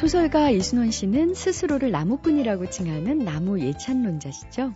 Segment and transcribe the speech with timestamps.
[0.00, 4.72] 소설가 이순원 씨는 스스로를 나무꾼이라고 칭하는 나무 예찬론자시죠.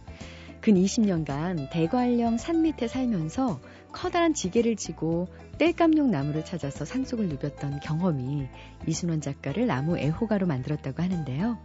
[0.61, 3.59] 근 20년간 대관령 산 밑에 살면서
[3.91, 8.49] 커다란 지게를 지고 땔감용 나무를 찾아서 산속을 누볐던 경험이
[8.87, 11.57] 이순원 작가를 나무 애호가로 만들었다고 하는데요.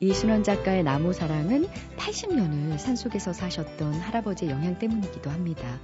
[0.00, 1.68] 이순원 작가의 나무 사랑은
[1.98, 5.78] 80년을 산속에서 사셨던 할아버지의 영향 때문이기도 합니다.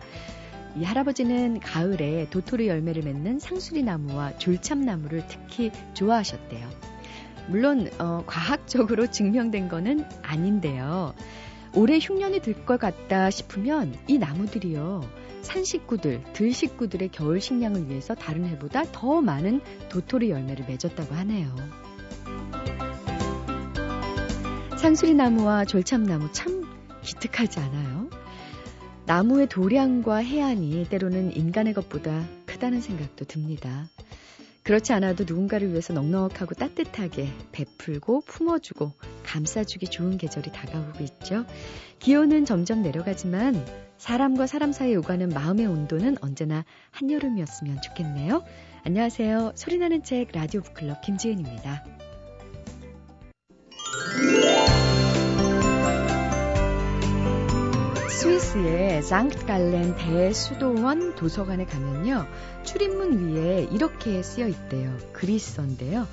[0.78, 6.68] 이 할아버지는 가을에 도토리 열매를 맺는 상수리 나무와 졸참 나무를 특히 좋아하셨대요.
[7.48, 11.14] 물론 어, 과학적으로 증명된 거는 아닌데요.
[11.74, 15.02] 올해 흉년이 들 것 같다 싶으면 이 나무들이요.
[15.42, 21.54] 산 식구들, 들 식구들의 겨울 식량을 위해서 다른 해보다 더 많은 도토리 열매를 맺었다고 하네요.
[24.76, 26.64] 상수리 나무와 졸참 나무 참
[27.02, 27.97] 기특하지 않아요?
[29.08, 33.88] 나무의 도량과 해안이 때로는 인간의 것보다 크다는 생각도 듭니다.
[34.64, 38.92] 그렇지 않아도 누군가를 위해서 넉넉하고 따뜻하게 베풀고 품어주고
[39.24, 41.46] 감싸주기 좋은 계절이 다가오고 있죠.
[42.00, 43.64] 기온은 점점 내려가지만
[43.96, 48.44] 사람과 사람 사이에 오가는 마음의 온도는 언제나 한여름이었으면 좋겠네요.
[48.84, 49.52] 안녕하세요.
[49.54, 51.82] 소리나는 책 라디오 북클럽 김지은입니다.
[58.48, 62.26] 스위스의 장트갈렌 대수도원 도서관에 가면요.
[62.64, 64.96] 출입문 위에 이렇게 쓰여 있대요.
[65.38, 66.06] 써인데요.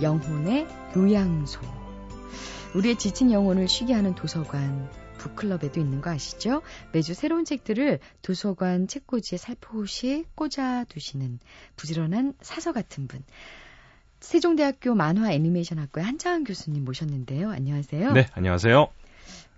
[0.00, 1.60] 영혼의 요양소.
[2.74, 4.88] 우리의 지친 영혼을 쉬게 하는 도서관.
[5.18, 6.62] 북클럽에도 있는 거 아시죠?
[6.92, 11.38] 매주 새로운 책들을 도서관 책꽂이에 살포시 꽂아 두시는
[11.76, 13.22] 부지런한 사서 같은 분.
[14.20, 17.50] 세종대학교 만화 애니메이션학과의 한창환 교수님 모셨는데요.
[17.50, 18.12] 안녕하세요.
[18.12, 18.88] 네, 안녕하세요.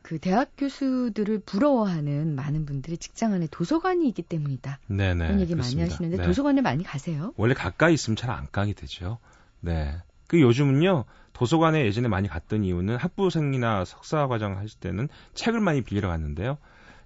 [0.06, 4.78] 그 대학 교수들을 부러워하는 많은 분들이 직장 안에 도서관이 있기 때문이다.
[4.86, 5.26] 네네.
[5.26, 5.80] 그런 얘기 그렇습니다.
[5.80, 6.22] 많이 하시는데 네.
[6.22, 7.32] 도서관에 많이 가세요?
[7.36, 9.18] 원래 가까이 있으면 잘 안 가게 되죠.
[9.58, 9.96] 네.
[10.28, 16.56] 그 요즘은요, 도서관에 예전에 많이 갔던 이유는 학부생이나 석사과정 하실 때는 책을 많이 빌리러 갔는데요.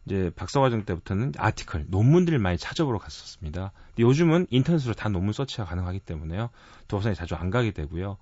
[0.05, 3.73] 이제 박사과정 때부터는 아티클, 논문들을 많이 찾아보러 갔었습니다.
[3.95, 6.51] 근데 요즘은 인터넷으로 다 논문 서치가 가능하기 때문에요.
[6.87, 8.19] 도서관에 자주 안 가게 되고요.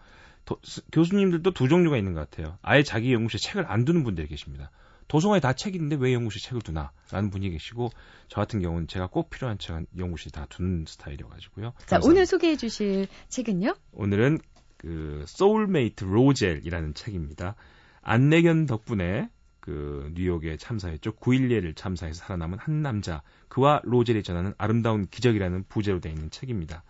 [0.48, 0.58] 도,
[0.92, 2.56] 교수님들도 두 종류가 있는 것 같아요.
[2.62, 4.70] 아예 자기 연구실에 책을 안 두는 분들이 계십니다.
[5.06, 6.90] 도서관에 다 책이 있는데 왜 연구실 책을 두나?
[7.10, 7.90] 라는 분이 계시고,
[8.28, 11.72] 저 같은 경우는 제가 꼭 필요한 책은 연구실에 다 두는 스타일이어가지고요.
[11.76, 12.08] 자, 감사합니다.
[12.08, 13.74] 오늘 소개해 주실 책은요?
[13.92, 14.38] 오늘은
[14.78, 17.54] 그 소울메이트 로젤이라는 책입니다.
[18.00, 19.28] 안내견 덕분에
[19.60, 21.12] 그 뉴욕에 참사했죠.
[21.16, 26.84] 9.11을 참사해서 살아남은 한 남자 그와 로젤이 전하는 아름다운 기적이라는 부제로 되어 있는 책입니다.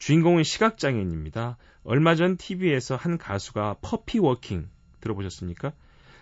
[0.00, 1.58] 주인공은 시각장애인입니다.
[1.84, 4.66] 얼마 전 TV에서 한 가수가 puppy walking
[5.02, 5.74] 들어보셨습니까?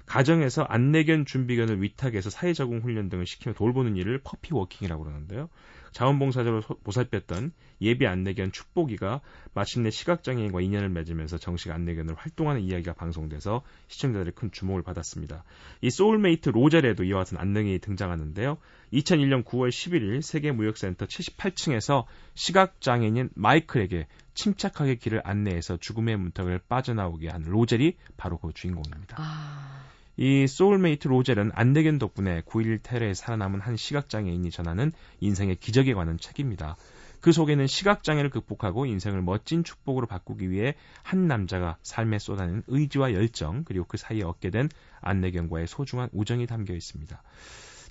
[0.04, 5.48] 가정에서 안내견 준비견을 위탁해서 사회적응 훈련 등을 시키며 돌보는 일을 puppy walking이라고 그러는데요.
[5.98, 7.50] 자원봉사자로 소- 보살폈던
[7.80, 9.20] 예비 안내견 축복이가
[9.52, 15.42] 마침내 시각장애인과 인연을 맺으면서 정식 안내견으로 활동하는 이야기가 방송돼서 시청자들의 큰 주목을 받았습니다.
[15.80, 18.58] 이 소울메이트 로젤에도 이와 같은 안내견이 등장하는데요.
[18.92, 22.04] 2001년 9월 11일 세계무역센터 78층에서
[22.34, 29.16] 시각장애인 마이클에게 침착하게 길을 안내해서 죽음의 문턱을 빠져나오게 한 로젤이 바로 그 주인공입니다.
[29.18, 29.82] 아,
[30.20, 34.90] 이 소울메이트 로젤은 안내견 덕분에 9.11 테러에 살아남은 한 시각장애인이 전하는
[35.20, 36.76] 인생의 기적에 관한 책입니다.
[37.20, 40.74] 그 속에는 시각장애를 극복하고 인생을 멋진 축복으로 바꾸기 위해
[41.04, 44.68] 한 남자가 삶에 쏟아낸 의지와 열정 그리고 그 사이에 얻게 된
[45.02, 47.22] 안내견과의 소중한 우정이 담겨 있습니다.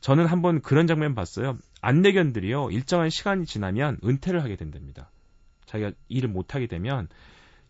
[0.01, 1.57] 저는 한번 그런 장면 봤어요.
[1.79, 5.11] 안내견들이요 일정한 시간이 지나면 은퇴를 하게 된답니다.
[5.65, 7.07] 자기가 일을 못하게 되면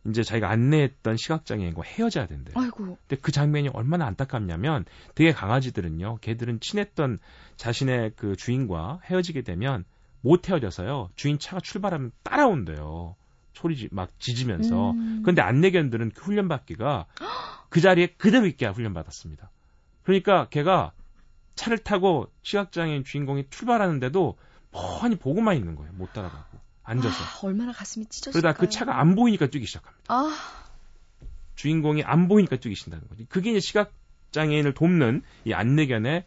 [0.08, 2.54] 이제 자기가 안내했던 시각장애인과 헤어져야 된대요.
[2.58, 4.86] 아이고, 근데 그 장면이 얼마나 안타깝냐면
[5.16, 6.20] 되게 강아지들은요.
[6.22, 7.20] 걔들은 친했던
[7.58, 9.84] 자신의 그 주인과 헤어지게 되면
[10.22, 11.10] 못 헤어져서요.
[11.16, 13.16] 주인 차가 출발하면 따라온대요.
[13.54, 14.92] 소리 지- 막 짖으면서.
[14.92, 15.24] 음.
[15.26, 17.08] 근데 안내견들은 그 훈련 받기가
[17.70, 19.52] 그 자리에 그대로 있게 훈련 받았습니다.
[20.04, 20.94] 그러니까 걔가
[21.56, 24.38] 차를 타고 시각장애인 주인공이 출발하는데도
[24.72, 25.92] 뻔히 보고만 있는 거예요.
[25.94, 27.24] 못 따라가고 앉아서.
[27.24, 28.42] 아, 얼마나 가슴이 찢어질까요?
[28.42, 30.04] 그러다 그 차가 안 보이니까 뛰기 시작합니다.
[30.08, 30.36] 아,
[31.56, 33.26] 주인공이 안 보이니까 뛰기 신다는 거지.
[33.26, 33.92] 그게 이제 시각
[34.32, 36.26] 장애인을 돕는 이 안내견의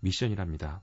[0.00, 0.80] 미션이랍니다.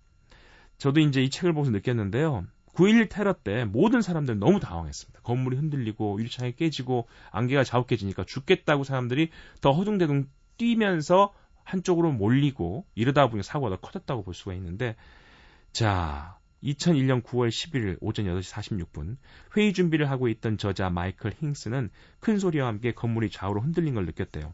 [0.78, 2.46] 저도 이제 이 책을 보면서 느꼈는데요.
[2.76, 5.22] 9.11 테러 때 모든 사람들은 너무 당황했습니다.
[5.22, 9.32] 건물이 흔들리고 유리창이 깨지고 안개가 자욱해지니까 죽겠다고 사람들이
[9.62, 10.28] 더 허둥대둥
[10.58, 14.96] 뛰면서 한쪽으로 몰리고 이러다 보니 사고가 더 커졌다고 볼 수가 있는데
[15.72, 19.18] 자 2001년 9월 11일 오전 8시 46분
[19.56, 21.90] 회의 준비를 하고 있던 저자 마이클 힝스는
[22.20, 24.54] 큰 소리와 함께 건물이 좌우로 흔들린 걸 느꼈대요.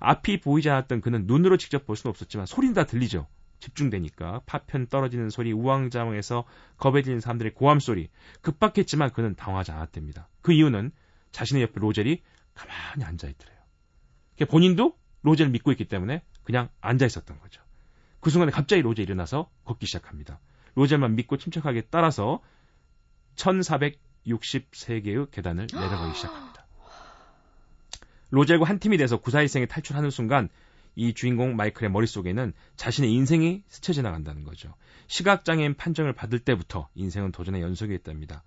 [0.00, 3.26] 앞이 보이지 않았던 그는 눈으로 직접 볼 수는 없었지만 소리는 다 들리죠.
[3.60, 6.44] 집중되니까 파편 떨어지는 소리, 우왕좌왕해서
[6.76, 8.08] 겁에 질린 사람들의 고함 소리
[8.40, 10.28] 급박했지만 그는 당황하지 않았답니다.
[10.42, 10.92] 그 이유는
[11.32, 12.22] 자신의 옆에 로젤이
[12.54, 13.58] 가만히 앉아 있더래요.
[14.48, 17.62] 본인도 로젤을 믿고 있기 때문에 그냥 앉아 있었던 거죠.
[18.20, 20.40] 그 순간에 갑자기 로젤이 일어나서 걷기 시작합니다.
[20.78, 22.40] 로젤만 믿고 침착하게 따라서
[23.34, 26.66] 1463개의 계단을 내려가기 시작합니다.
[28.30, 30.48] 로젤과 한 팀이 돼서 구사일생에 탈출하는 순간
[30.94, 34.72] 이 주인공 마이클의 머릿속에는 자신의 인생이 스쳐 지나간다는 거죠.
[35.08, 38.44] 시각장애인 판정을 받을 때부터 인생은 도전의 연속이었답니다.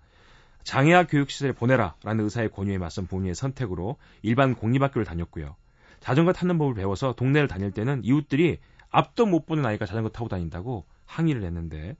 [0.64, 5.54] 장애아 교육시설에 보내라 라는 의사의 권유에 맞선 부모님의 선택으로 일반 공립학교를 다녔고요.
[6.00, 8.58] 자전거 타는 법을 배워서 동네를 다닐 때는 이웃들이
[8.88, 11.96] 앞도 못 보는 아이가 자전거 타고 다닌다고 항의를 했는데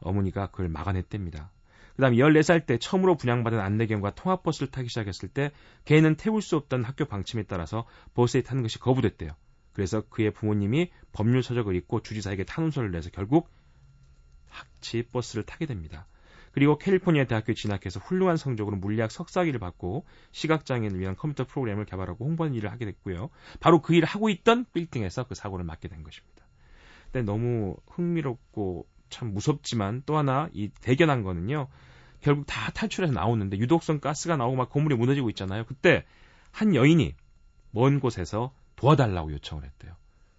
[0.00, 1.50] 어머니가 그걸 막아냈답니다.
[1.96, 5.50] 그 다음 14살 때 처음으로 분양받은 안내견과 통합버스를 타기 시작했을 때
[5.86, 9.30] 개는 태울 수 없다는 학교 방침에 따라서 버스에 타는 것이 거부됐대요.
[9.72, 13.48] 그래서 그의 부모님이 법률 서적을 읽고 주지사에게 탄원서를 내서 결국
[14.48, 16.06] 학치 버스를 타게 됩니다.
[16.52, 22.56] 그리고 캘리포니아 대학교에 진학해서 훌륭한 성적으로 물리학 석사학위를 받고 시각장애인을 위한 컴퓨터 프로그램을 개발하고 홍보하는
[22.56, 23.28] 일을 하게 됐고요.
[23.60, 26.46] 바로 그 일을 하고 있던 빌딩에서 그 사고를 맞게 된 것입니다.
[27.12, 31.68] 근데 너무 흥미롭고 참 무섭지만 또 하나 이 대견한 거는요.
[32.20, 35.64] 결국 다 탈출해서 나오는데 유독성 가스가 나오고 막 건물이 무너지고 있잖아요.
[35.64, 36.04] 그때
[36.50, 37.14] 한 여인이
[37.70, 39.94] 먼 곳에서 도와달라고 요청을 했대요.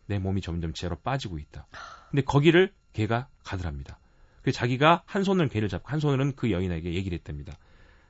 [0.07, 1.67] 내 몸이 점점 지하로 빠지고 있다.
[2.09, 3.99] 근데 거기를 걔가 가더랍니다.
[4.41, 7.57] 그 자기가 한 손을 개를 잡고 한 손으로는 그 여인에게 얘기를 했답니다.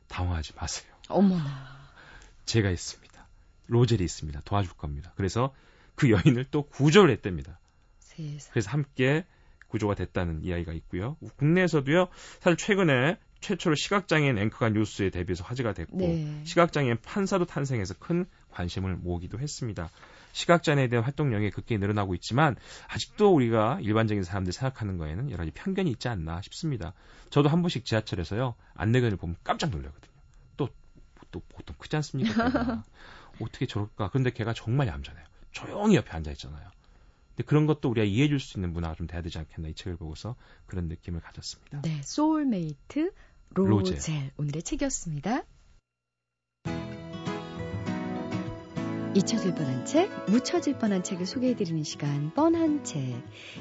[0.07, 0.93] 당황하지 마세요.
[1.09, 1.77] 어머나.
[2.45, 3.27] 제가 있습니다.
[3.67, 4.41] 로젤이 있습니다.
[4.45, 5.11] 도와줄 겁니다.
[5.15, 5.53] 그래서
[5.95, 7.59] 그 여인을 또 구조를 했답니다.
[7.99, 8.51] 세상.
[8.53, 9.25] 그래서 함께
[9.67, 11.17] 구조가 됐다는 이야기가 있고요.
[11.37, 12.07] 국내에서도요.
[12.39, 16.41] 사실 최근에 최초로 시각장애인 앵커가 뉴스에 대비해서 화제가 됐고 네.
[16.43, 19.89] 시각장애인 판사도 탄생해서 큰 관심을 모으기도 했습니다.
[20.31, 22.55] 시각장애에 대한 활동량이 극히 늘어나고 있지만
[22.87, 26.93] 아직도 우리가 일반적인 사람들이 생각하는 거에는 여러 가지 편견이 있지 않나 싶습니다.
[27.29, 30.13] 저도 한 번씩 지하철에서요 안내견을 보면 깜짝 놀라거든요.
[30.57, 30.69] 또,
[31.31, 32.83] 또 보통 크지 않습니까?
[33.39, 34.09] 어떻게 저럴까?
[34.09, 35.25] 그런데 걔가 정말 얌전해요.
[35.51, 36.69] 조용히 옆에 앉아 있잖아요.
[37.37, 39.95] 근데 그런 것도 우리가 이해해 줄 수 있는 문화가 좀 돼야 되지 않겠나 이 책을
[39.97, 40.35] 보고서
[40.65, 41.81] 그런 느낌을 가졌습니다.
[41.83, 43.11] 네, 소울메이트
[43.51, 44.31] 로젤, 로젤.
[44.37, 45.43] 오늘의 책이었습니다.
[49.15, 53.01] 잊혀질 뻔한 책, 묻혀질 뻔한 책을 소개해드리는 시간, 뻔한 책.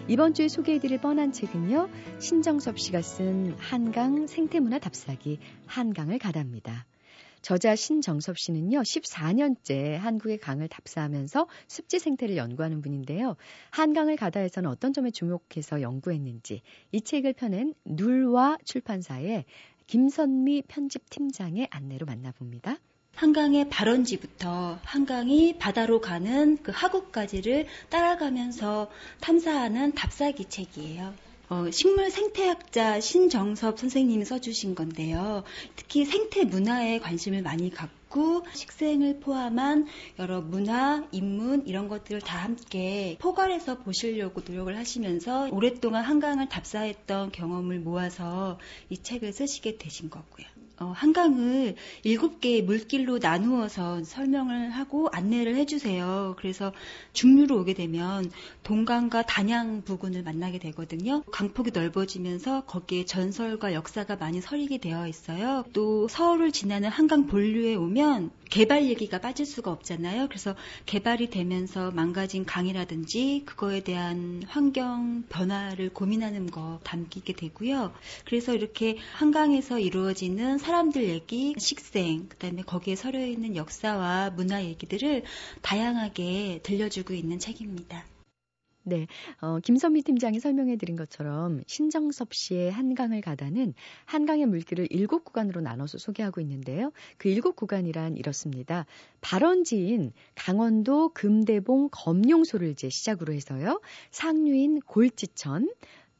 [0.08, 6.86] 이번 주에 소개해드릴 뻔한 책은요, 신정섭 씨가 쓴 한강 생태문화 답사기, 한강을 가답니다.
[7.46, 13.36] 저자 신정섭 씨는요, 14년째 한국의 강을 답사하면서 습지 생태를 연구하는 분인데요.
[13.70, 19.44] 한강을 가다에서는 어떤 점에 주목해서 연구했는지 이 책을 펴낸 눌와 출판사의
[19.86, 22.78] 김선미 편집팀장의 안내로 만나봅니다.
[23.14, 28.90] 한강의 발원지부터 한강이 바다로 가는 그 하구까지를 따라가면서
[29.20, 31.14] 탐사하는 답사기 책이에요.
[31.48, 35.44] 어, 식물 생태학자 신정섭 선생님이 써주신 건데요.
[35.76, 39.86] 특히 생태 문화에 관심을 많이 갖고 식생을 포함한
[40.18, 47.78] 여러 문화, 인문 이런 것들을 다 함께 포괄해서 보시려고 노력을 하시면서 오랫동안 한강을 답사했던 경험을
[47.78, 48.58] 모아서
[48.90, 50.46] 이 책을 쓰시게 되신 거고요.
[50.78, 56.34] 어, 한강을 일곱 개의 물길로 나누어서 설명을 하고 안내를 해주세요.
[56.38, 56.72] 그래서
[57.14, 58.30] 중류로 오게 되면
[58.62, 61.22] 동강과 단양 부근을 만나게 되거든요.
[61.32, 65.64] 강폭이 넓어지면서 거기에 전설과 역사가 많이 서리게 되어 있어요.
[65.72, 70.28] 또 서울을 지나는 한강 본류에 오면 개발 얘기가 빠질 수가 없잖아요.
[70.28, 70.54] 그래서
[70.86, 77.92] 개발이 되면서 망가진 강이라든지 그거에 대한 환경 변화를 고민하는 거 담기게 되고요.
[78.24, 85.24] 그래서 이렇게 한강에서 이루어지는 사람들 얘기, 식생, 그다음에 거기에 서려 있는 역사와 문화 얘기들을
[85.62, 88.04] 다양하게 들려주고 있는 책입니다.
[88.88, 89.08] 네,
[89.40, 93.74] 어, 김선미 팀장이 설명해 드린 것처럼 신정섭 씨의 한강을 가다는
[94.04, 96.92] 한강의 물길을 일곱 구간으로 나눠서 소개하고 있는데요.
[97.18, 98.86] 그 일곱 구간이란 이렇습니다.
[99.22, 103.80] 발원지인 강원도 금대봉 검룡소를 이제 시작으로 해서요.
[104.12, 105.68] 상류인 골지천,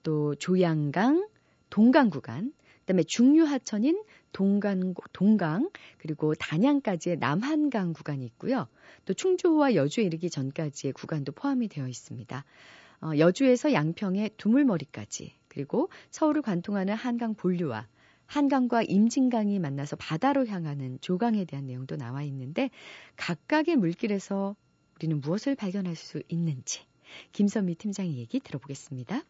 [0.02, 1.28] 또 조양강,
[1.70, 2.52] 동강 구간,
[2.86, 4.00] 그다음에 중류 하천인
[4.32, 8.68] 동강, 동강 그리고 단양까지의 남한강 구간이 있고요.
[9.04, 12.44] 또 충주와 여주에 이르기 전까지의 구간도 포함이 되어 있습니다.
[13.02, 17.88] 어, 여주에서 양평의 두물머리까지 그리고 서울을 관통하는 한강 본류와
[18.26, 22.70] 한강과 임진강이 만나서 바다로 향하는 조강에 대한 내용도 나와 있는데
[23.16, 24.56] 각각의 물길에서
[24.96, 26.80] 우리는 무엇을 발견할 수 있는지
[27.32, 29.22] 김선미 팀장의 얘기 들어보겠습니다.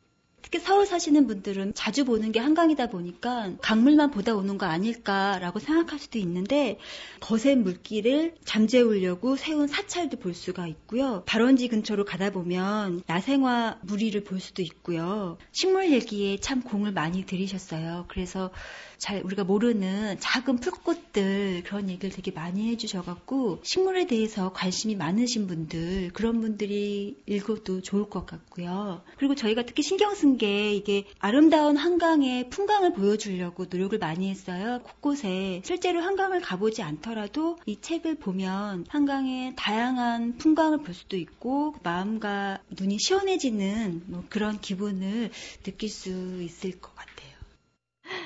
[0.46, 5.98] 특히 서울 사시는 분들은 자주 보는 게 한강이다 보니까 강물만 보다 오는 거 아닐까라고 생각할
[5.98, 6.78] 수도 있는데
[7.18, 11.24] 거센 물길을 잠재우려고 세운 사찰도 볼 수가 있고요.
[11.26, 15.36] 발원지 근처로 가다 보면 야생화 무리를 볼 수도 있고요.
[15.50, 18.04] 식물 얘기에 참 공을 많이 들이셨어요.
[18.06, 18.52] 그래서
[18.98, 26.12] 잘 우리가 모르는 작은 풀꽃들 그런 얘기를 되게 많이 해주셔갖고 식물에 대해서 관심이 많으신 분들
[26.12, 29.02] 그런 분들이 읽어도 좋을 것 같고요.
[29.18, 34.80] 그리고 저희가 특히 신경 쓴게 이게 아름다운 한강의 풍광을 보여주려고 노력을 많이 했어요.
[34.82, 42.60] 곳곳에 실제로 한강을 가보지 않더라도 이 책을 보면 한강의 다양한 풍광을 볼 수도 있고 마음과
[42.78, 45.30] 눈이 시원해지는 뭐 그런 기분을
[45.62, 46.10] 느낄 수
[46.42, 47.16] 있을 것 같아요.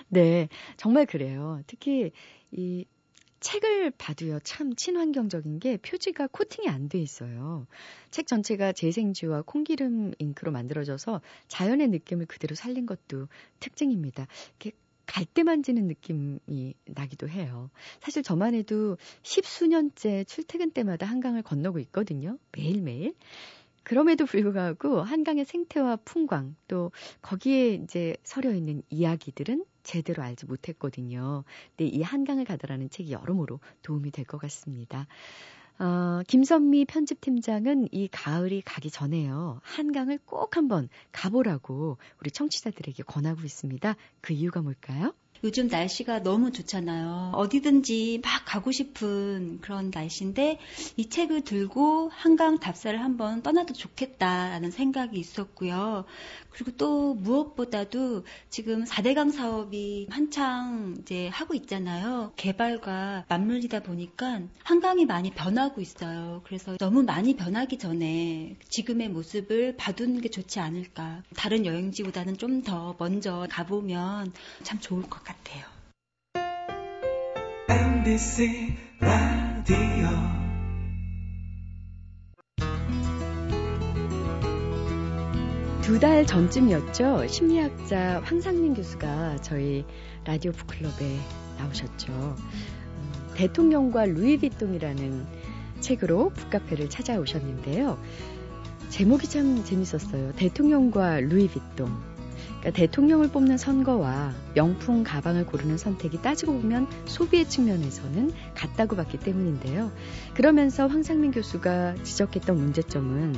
[0.09, 1.63] 네, 정말 그래요.
[1.67, 2.13] 특히
[2.53, 2.85] 이
[3.41, 7.67] 책을 봐도요, 참 친환경적인 게 표지가 코팅이 안 돼 있어요.
[8.11, 13.29] 책 전체가 재생지와 콩기름 잉크로 만들어져서 자연의 느낌을 그대로 살린 것도
[13.61, 14.27] 특징입니다.
[14.51, 17.71] 이렇게 갈대 만지는 느낌이 나기도 해요.
[18.01, 22.39] 사실 저만 해도 십수년째 출퇴근 때마다 한강을 건너고 있거든요.
[22.53, 23.15] 매일매일.
[23.83, 26.93] 그럼에도 불구하고 한강의 생태와 풍광 또
[27.23, 31.43] 거기에 이제 서려 있는 이야기들은 제대로 알지 못했거든요.
[31.77, 35.09] 근데 이 한강을 가다라는 책이 여러모로 도움이 될 것 같습니다.
[35.81, 39.61] 어, 김선미 편집팀장은 이 가을이 가기 전에요.
[39.65, 43.97] 한강을 꼭 한번 가보라고 우리 청취자들에게 권하고 있습니다.
[44.21, 45.13] 그 이유가 뭘까요?
[45.43, 47.33] 요즘 날씨가 너무 좋잖아요.
[47.35, 50.59] 어디든지 막 가고 싶은 그런 날씨인데
[50.97, 56.05] 이 책을 들고 한강 답사를 한번 떠나도 좋겠다라는 생각이 있었고요.
[56.51, 62.33] 그리고 또 무엇보다도 지금 4대강 사업이 한창 이제 하고 있잖아요.
[62.37, 66.43] 개발과 맞물리다 보니까 한강이 많이 변하고 있어요.
[66.45, 71.23] 그래서 너무 많이 변하기 전에 지금의 모습을 봐두는 게 좋지 않을까.
[71.35, 74.33] 다른 여행지보다는 좀 더 먼저 가보면
[74.63, 75.30] 참 좋을 것 같아요.
[77.69, 80.09] MBC 라디오
[85.83, 87.29] 두달 전쯤이었죠.
[87.29, 89.85] 심리학자 황상민 교수가 저희
[90.25, 91.19] 라디오 북클럽에
[91.59, 92.13] 나오셨죠.
[92.13, 95.27] 음, 대통령과 루이비통이라는
[95.81, 98.03] 책으로 북카페를 찾아오셨는데요.
[98.89, 100.33] 제목이 참 재밌었어요.
[100.33, 102.10] 대통령과 루이비통.
[102.61, 109.91] 그러니까 대통령을 뽑는 선거와 명품 가방을 고르는 선택이 따지고 보면 소비의 측면에서는 같다고 봤기 때문인데요.
[110.35, 113.35] 그러면서 황상민 교수가 지적했던 문제점은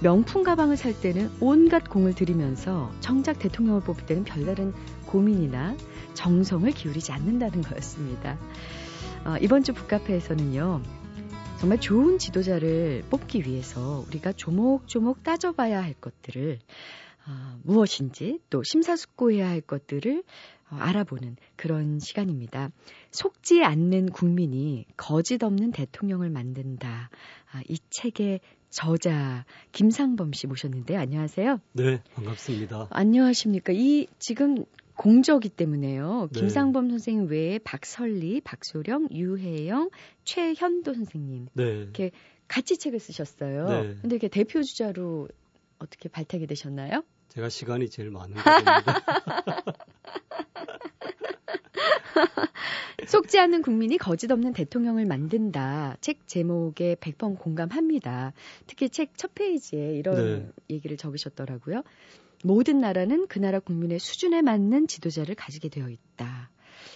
[0.00, 4.72] 명품 가방을 살 때는 온갖 공을 들이면서 정작 대통령을 뽑을 때는 별다른
[5.06, 5.76] 고민이나
[6.14, 8.38] 정성을 기울이지 않는다는 거였습니다.
[9.24, 10.82] 어, 이번 주 북카페에서는요.
[11.58, 16.58] 정말 좋은 지도자를 뽑기 위해서 우리가 조목조목 따져봐야 할 것들을
[17.26, 20.22] 어, 무엇인지 또 심사숙고해야 할 것들을
[20.70, 22.70] 어, 알아보는 그런 시간입니다.
[23.10, 27.10] 속지 않는 국민이 거짓 없는 대통령을 만든다.
[27.52, 31.60] 아, 이 책의 저자 김상범 씨 모셨는데 안녕하세요.
[31.72, 32.88] 네, 반갑습니다.
[32.90, 33.72] 안녕하십니까?
[33.74, 34.64] 이 지금
[34.96, 36.28] 공저기 때문에요.
[36.32, 36.40] 네.
[36.40, 39.90] 김상범 선생님 외에 박설리, 박소령, 유혜영,
[40.24, 41.64] 최현도 선생님 네.
[41.64, 42.12] 이렇게
[42.48, 43.68] 같이 책을 쓰셨어요.
[43.68, 43.96] 네.
[44.00, 45.28] 근데 이렇게 대표 주자로
[45.78, 47.02] 어떻게 발탁이 되셨나요?
[47.32, 48.44] 제가 시간이 제일 많은 겁니다.
[53.06, 55.96] 속지 않는 국민이 거짓 없는 대통령을 만든다.
[56.02, 58.34] 책 제목에 100번 공감합니다.
[58.66, 60.52] 특히 책 첫 페이지에 이런 네.
[60.76, 61.82] 얘기를 적으셨더라고요.
[62.44, 66.50] 모든 나라는 그 나라 국민의 수준에 맞는 지도자를 가지게 되어 있다.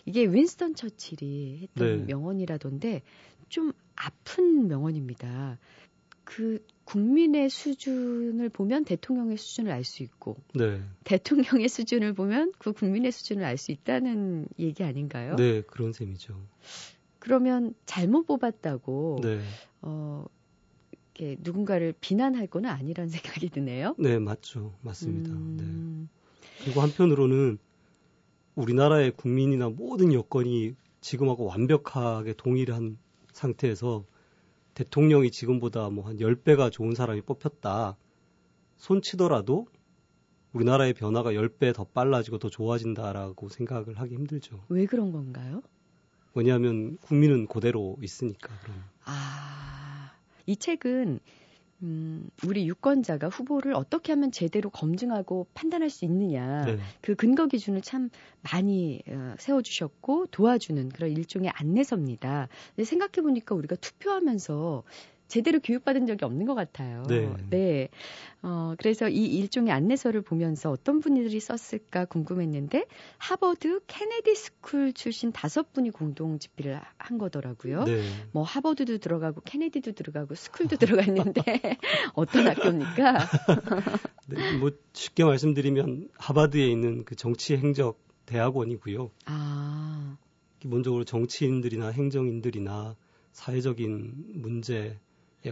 [0.05, 2.13] 이게 윈스턴 처칠이 했던 네.
[2.13, 3.01] 명언이라던데
[3.49, 5.59] 좀 아픈 명언입니다.
[6.25, 10.81] 그 국민의 수준을 보면 대통령의 수준을 알 수 있고 네.
[11.05, 15.37] 대통령의 수준을 보면 그 국민의 수준을 알 수 있다는 얘기 아닌가요?
[15.37, 16.41] 네, 그런 셈이죠.
[17.19, 19.41] 그러면 잘못 뽑았다고 네.
[19.83, 20.25] 어
[20.93, 23.97] 이렇게 누군가를 비난할 거는 아니라는 생각이 드네요.
[23.99, 24.73] 네, 맞죠.
[24.83, 25.31] 맞습니다.
[25.33, 26.09] 음...
[26.09, 26.65] 네.
[26.65, 27.59] 그리고 한편으로는
[28.55, 32.97] 우리나라의 국민이나 모든 여건이 지금하고 완벽하게 동일한
[33.33, 34.05] 상태에서
[34.77, 37.97] 대통령이 지금보다 뭐 한 10배가 좋은 사람이 뽑혔다.
[38.77, 39.67] 손치더라도
[40.53, 44.65] 우리나라의 변화가 10배 더 빨라지고 더 좋아진다라고 생각을 하기 힘들죠.
[44.69, 45.63] 왜 그런 건가요?
[46.35, 48.55] 왜냐하면 국민은 그대로 있으니까.
[48.61, 48.77] 그럼.
[49.07, 50.13] 아,
[50.45, 51.21] 이 책은
[51.83, 56.79] 음, 우리 유권자가 후보를 어떻게 하면 제대로 검증하고 판단할 수 있느냐 네.
[57.03, 58.09] 그 근거 기준을 참
[58.51, 62.49] 많이 어, 세워주셨고 도와주는 그런 일종의 안내서입니다.
[62.83, 64.85] 생각해 보니까 우리가 투표하면서
[65.29, 67.03] 제대로 교육받은 적이 없는 것 같아요.
[67.09, 67.33] 네.
[67.51, 67.89] 네.
[68.43, 72.87] 어, 그래서 이 일종의 안내서를 보면서 어떤 분들이 썼을까 궁금했는데
[73.19, 77.85] 하버드 케네디 스쿨 출신 다섯 분이 공동 집필을 한 거더라고요.
[77.85, 78.03] 네.
[78.33, 81.43] 뭐 하버드도 들어가고 케네디도 들어가고 스쿨도 들어가 있는데
[82.15, 83.19] 어떤 학교입니까?
[84.29, 89.11] 네, 뭐 쉽게 말씀드리면 하버드에 있는 그 정치 행정 대학원이고요.
[89.25, 90.17] 아.
[90.61, 92.97] 기본적으로 정치인들이나 행정인들이나
[93.33, 94.99] 사회적인 문제에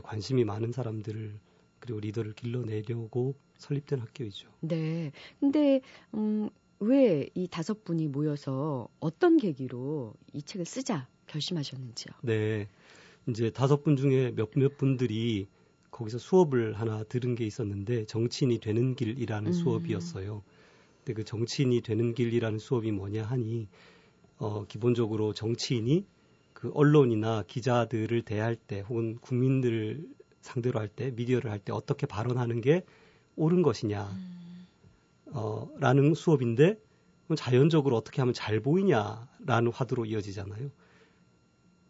[0.02, 1.38] 관심이 많은 사람들을
[1.78, 4.48] 그리고 리더를 길러내려고 설립된 학교이죠.
[4.60, 5.12] 네.
[5.40, 5.80] 근데
[6.14, 6.48] 음,
[6.80, 12.14] 왜 이 다섯 분이 모여서 어떤 계기로 이 책을 쓰자 결심하셨는지요?
[12.22, 12.68] 네.
[13.28, 15.48] 이제 다섯 분 중에 몇몇 분들이
[15.90, 19.52] 거기서 수업을 하나 들은 게 있었는데 정치인이 되는 길이라는 음.
[19.52, 20.42] 수업이었어요.
[20.98, 23.68] 근데 그 정치인이 되는 길이라는 수업이 뭐냐 하니
[24.38, 26.06] 어 기본적으로 정치인이
[26.64, 30.02] 그 언론이나 기자들을 대할 때 혹은 국민들을
[30.40, 32.86] 상대로 할 때 미디어를 할 때 어떻게 발언하는 게
[33.36, 34.08] 옳은 것이냐
[35.26, 36.80] 어 라는 수업인데
[37.36, 40.70] 자연적으로 어떻게 하면 잘 보이냐라는 화두로 이어지잖아요.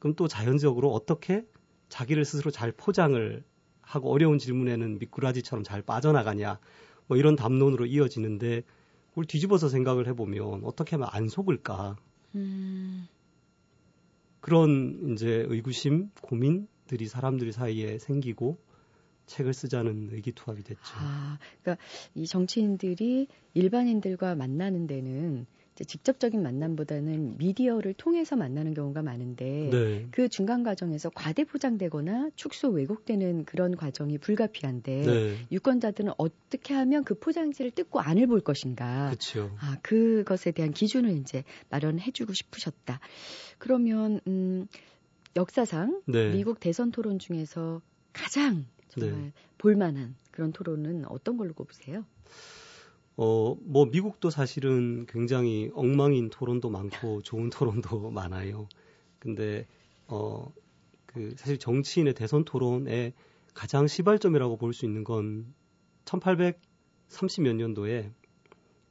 [0.00, 1.46] 그럼 또 자연적으로 어떻게
[1.88, 3.44] 자기를 스스로 잘 포장을
[3.80, 6.58] 하고 어려운 질문에는 미꾸라지처럼 잘 빠져나가냐
[7.06, 8.64] 뭐 이런 담론으로 이어지는데
[9.10, 11.94] 그걸 뒤집어서 생각을 해보면 어떻게 하면 안 속을까
[12.34, 13.06] 음.
[14.44, 18.58] 그런 이제 의구심 고민들이 사람들 사이에 생기고
[19.24, 20.82] 책을 쓰자는 의기투합이 됐죠.
[20.98, 21.82] 아, 그러니까
[22.14, 30.06] 이 정치인들이 일반인들과 만나는 데는 이제 직접적인 만남보다는 미디어를 통해서 만나는 경우가 많은데 네.
[30.12, 35.36] 그 중간 과정에서 과대 포장되거나 축소 왜곡되는 그런 과정이 불가피한데 네.
[35.50, 39.06] 유권자들은 어떻게 하면 그 포장지를 뜯고 안을 볼 것인가?
[39.06, 39.50] 그렇죠.
[39.58, 43.00] 아, 그것에 대한 기준을 이제 마련해 주고 싶으셨다.
[43.58, 44.66] 그러면 음,
[45.36, 46.30] 역사상 네.
[46.32, 47.80] 미국 대선 토론 중에서
[48.12, 49.32] 가장 정말 네.
[49.58, 52.04] 볼만한 그런 토론은 어떤 걸로 꼽으세요?
[53.16, 58.68] 어, 뭐 미국도 사실은 굉장히 엉망인 토론도 많고 좋은 토론도 많아요.
[59.18, 59.66] 근데
[60.06, 60.52] 어,
[61.06, 63.12] 그 사실 정치인의 대선 토론의
[63.54, 65.54] 가장 시발점이라고 볼 수 있는 건
[66.06, 68.12] 1830몇 년도에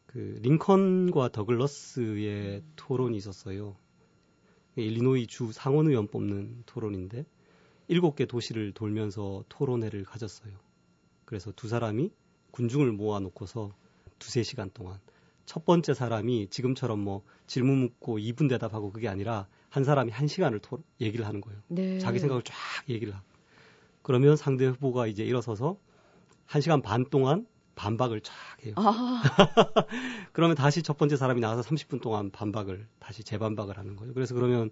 [0.06, 3.76] 그 링컨과 더글러스의 토론이 있었어요.
[4.76, 7.26] 일리노이 주 상원의원 뽑는 토론인데
[7.88, 10.54] 일곱 개 도시를 돌면서 토론회를 가졌어요.
[11.26, 12.12] 그래서 두 사람이
[12.52, 13.72] 군중을 모아놓고서
[14.20, 15.00] 두세 시간 동안
[15.46, 20.60] 첫 번째 사람이 지금처럼 뭐 질문 묻고 2분 대답하고 그게 아니라 한 사람이 한 시간을
[20.60, 21.60] 토, 얘기를 하는 거예요.
[21.68, 22.00] 네.
[22.00, 22.54] 자기 생각을 쫙
[22.88, 23.26] 얘기를 하고.
[24.02, 25.78] 그러면 상대 후보가 이제 일어서서
[26.46, 28.34] 한 시간 반 동안 반박을 쫙
[28.66, 28.74] 해요.
[28.78, 29.22] 아,
[30.34, 34.14] 그러면 다시 첫 번째 사람이 나와서 30분 동안 반박을 다시 재반박을 하는 거예요.
[34.14, 34.70] 그래서 그러면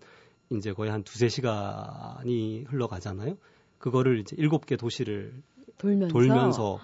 [0.52, 3.38] 이제 거의 한 두세 시간이 흘러가잖아요.
[3.80, 5.34] 그거를 이제 일곱 개 도시를
[5.78, 6.80] 돌면서 돌면서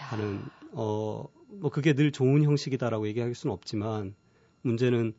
[0.00, 1.24] 야, 하는 어
[1.60, 4.14] 뭐 그게 늘 좋은 형식이다라고 얘기할 수는 없지만
[4.62, 5.14] 문제는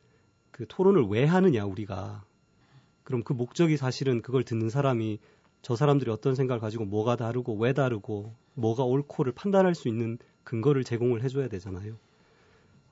[0.52, 2.24] 그 토론을 왜 하느냐 우리가
[3.04, 5.20] 그럼 그 목적이 사실은 그걸 듣는 사람이
[5.66, 10.84] 저 사람들이 어떤 생각을 가지고 뭐가 다르고 왜 다르고 뭐가 옳고를 판단할 수 있는 근거를
[10.84, 11.98] 제공을 해줘야 되잖아요.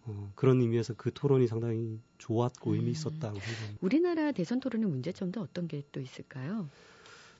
[0.05, 3.77] 어, 그런 의미에서 그 토론이 상당히 좋았고 의미 있었다고 생각합니다.
[3.79, 6.67] 우리나라 대선 토론의 문제점도 어떤 게 또 있을까요?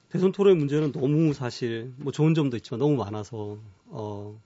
[0.10, 4.39] 대선 토론의 문제는 너무 사실 뭐 좋은 점도 있지만 너무 많아서 어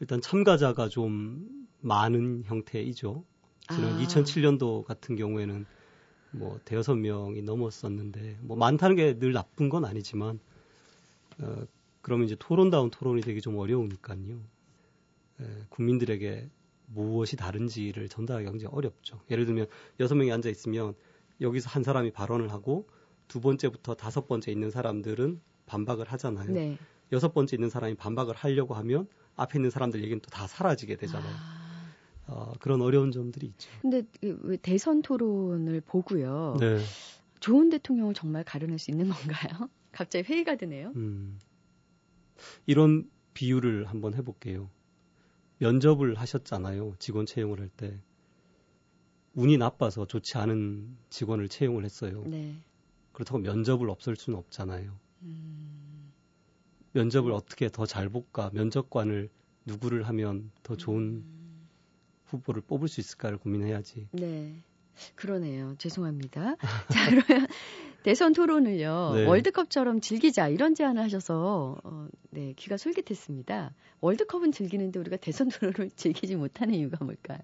[0.00, 3.24] 일단 참가자가 좀 많은 형태이죠.
[3.70, 4.02] 지난 아.
[4.02, 5.64] 2007년도 같은 경우에는
[6.38, 10.38] 뭐 대여섯 명이 넘었었는데 뭐 많다는 게 늘 나쁜 건 아니지만
[11.38, 11.64] 어
[12.00, 14.40] 그러면 이제 토론다운 토론이 되기 좀 어려우니까요.
[15.40, 16.48] 에, 국민들에게
[16.86, 19.20] 무엇이 다른지를 전달하기 굉장히 어렵죠.
[19.30, 19.66] 예를 들면
[20.00, 20.94] 여섯 명이 앉아 있으면
[21.40, 22.86] 여기서 한 사람이 발언을 하고
[23.26, 26.52] 두 번째부터 다섯 번째 있는 사람들은 반박을 하잖아요.
[26.52, 26.78] 네.
[27.10, 31.32] 여섯 번째 있는 사람이 반박을 하려고 하면 앞에 있는 사람들 얘기는 또 다 사라지게 되잖아요.
[31.34, 31.63] 아,
[32.26, 33.70] 어, 그런 어려운 점들이 있죠.
[33.82, 36.56] 근데 이왜 대선 토론을 보고요.
[36.60, 36.78] 네.
[37.40, 39.68] 좋은 대통령을 정말 가려낼 수 있는 건가요?
[39.92, 40.92] 갑자기 회의가 드네요.
[40.96, 41.38] 음.
[42.66, 44.70] 이런 비유를 한번 해볼게요.
[45.58, 46.94] 면접을 하셨잖아요.
[46.98, 48.00] 직원 채용을 할 때.
[49.34, 52.22] 운이 나빠서 좋지 않은 직원을 채용을 했어요.
[52.26, 52.54] 네.
[53.12, 54.96] 그렇다고 면접을 없앨 수는 없잖아요.
[55.22, 56.12] 음,
[56.92, 58.50] 면접을 어떻게 더 잘 볼까?
[58.52, 59.28] 면접관을
[59.66, 61.43] 누구를 하면 더 좋은 음,
[62.36, 64.08] 후보를 뽑을 수 있을까를 고민해야지.
[64.12, 64.62] 네.
[65.14, 65.74] 그러네요.
[65.78, 66.56] 죄송합니다.
[66.92, 67.46] 자, 그러면
[68.02, 69.12] 대선 토론을요.
[69.14, 69.26] 네.
[69.26, 73.74] 월드컵처럼 즐기자 이런 제안을 하셔서 어, 네, 귀가 솔깃했습니다.
[74.00, 77.38] 월드컵은 즐기는데 우리가 대선 토론을 즐기지 못하는 이유가 뭘까요?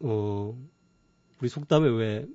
[0.00, 0.56] 어,
[1.40, 2.26] 우리 속담에 왜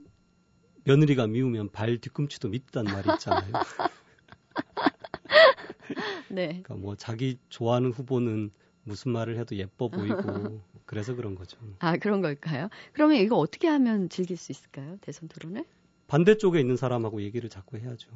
[0.84, 3.52] 며느리가 미우면 발 뒤꿈치도 밉단 말이 있잖아요.
[6.30, 6.48] 네.
[6.48, 8.52] 그러니까 뭐 자기 좋아하는 후보는
[8.84, 11.58] 무슨 말을 해도 예뻐 보이고 그래서 그런 거죠.
[11.80, 12.70] 아 그런 걸까요?
[12.94, 14.98] 그러면 이거 어떻게 하면 즐길 수 있을까요?
[15.02, 15.66] 대선 토론을?
[16.08, 18.10] 반대쪽에 있는 사람하고 얘기를 자꾸 해야죠.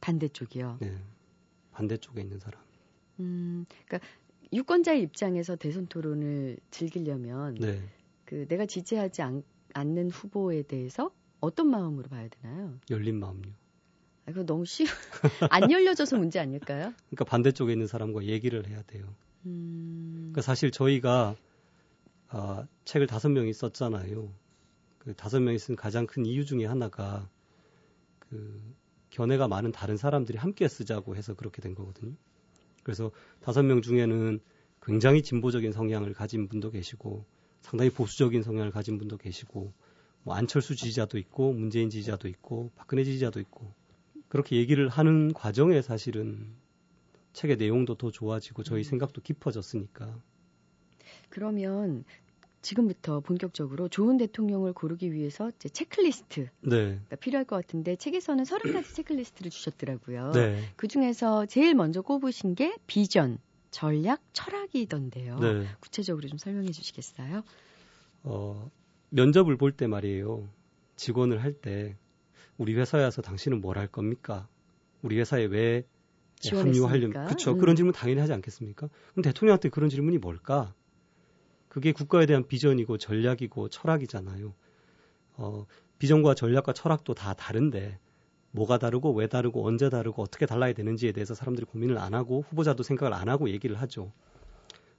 [0.00, 0.78] 반대쪽이요.
[0.80, 0.96] 네.
[1.72, 2.60] 반대쪽에 있는 사람.
[3.20, 4.06] 음, 그러니까
[4.52, 7.82] 유권자의 입장에서 대선 토론을 즐기려면 네.
[8.24, 9.42] 그 내가 지지하지 않,
[9.74, 12.78] 않는 후보에 대해서 어떤 마음으로 봐야 되나요?
[12.90, 13.50] 열린 마음요.
[14.26, 14.88] 아, 그거 너무 쉬워.
[15.50, 16.92] 안 열려져서 문제 아닐까요?
[17.06, 19.12] 그러니까 반대쪽에 있는 사람과 얘기를 해야 돼요.
[19.46, 21.36] 음, 그러니까 사실 저희가
[22.28, 24.32] 아, 책을 다섯 명이 썼잖아요.
[24.98, 27.28] 그 다섯 명이 쓴 가장 큰 이유 중에 하나가
[28.18, 28.62] 그
[29.10, 32.14] 견해가 많은 다른 사람들이 함께 쓰자고 해서 그렇게 된 거거든요.
[32.82, 34.40] 그래서 다섯 명 중에는
[34.80, 37.24] 굉장히 진보적인 성향을 가진 분도 계시고
[37.60, 39.72] 상당히 보수적인 성향을 가진 분도 계시고
[40.24, 43.72] 뭐 안철수 지지자도 있고 문재인 지지자도 있고 박근혜 지지자도 있고
[44.28, 46.54] 그렇게 얘기를 하는 과정에 사실은
[47.32, 48.84] 책의 내용도 더 좋아지고 저희 음.
[48.84, 50.20] 생각도 깊어졌으니까
[51.30, 52.04] 그러면
[52.60, 57.00] 지금부터 본격적으로 좋은 대통령을 고르기 위해서 이제 체크리스트 네.
[57.08, 60.30] 가 필요할 것 같은데 책에서는 서른 가지 체크리스트를 주셨더라고요.
[60.32, 60.62] 네.
[60.76, 63.38] 그 중에서 제일 먼저 꼽으신 게 비전,
[63.72, 65.38] 전략, 철학이던데요.
[65.40, 65.66] 네.
[65.80, 67.42] 구체적으로 좀 설명해 주시겠어요?
[68.22, 68.70] 어,
[69.10, 70.48] 면접을 볼 때 말이에요.
[70.96, 71.96] 직원을 할 때
[72.58, 74.46] 우리 회사에 와서 당신은 뭘 할 겁니까?
[75.00, 75.84] 우리 회사에 왜
[76.50, 77.52] 합류하려면 그렇죠.
[77.52, 77.58] 음.
[77.58, 78.88] 그런 질문 당연히 하지 않겠습니까?
[79.12, 80.74] 그럼 대통령한테 그런 질문이 뭘까?
[81.68, 84.52] 그게 국가에 대한 비전이고 전략이고 철학이잖아요.
[85.34, 85.66] 어,
[85.98, 87.98] 비전과 전략과 철학도 다 다른데
[88.50, 92.82] 뭐가 다르고 왜 다르고 언제 다르고 어떻게 달라야 되는지에 대해서 사람들이 고민을 안 하고 후보자도
[92.82, 94.12] 생각을 안 하고 얘기를 하죠.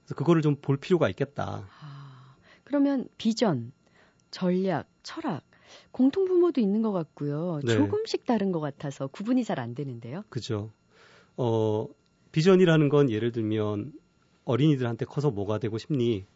[0.02, 1.68] 그래서 그거를 좀 볼 필요가 있겠다.
[1.80, 3.72] 아, 그러면 비전,
[4.32, 5.42] 전략, 철학
[5.92, 7.60] 공통 부모도 있는 것 같고요.
[7.64, 7.74] 네.
[7.76, 10.24] 조금씩 다른 것 같아서 구분이 잘 안 되는데요.
[10.28, 10.72] 그죠.
[11.36, 11.86] 어,
[12.32, 13.92] 비전이라는 건 예를 들면
[14.44, 16.26] 어린이들한테 커서 뭐가 되고 싶니?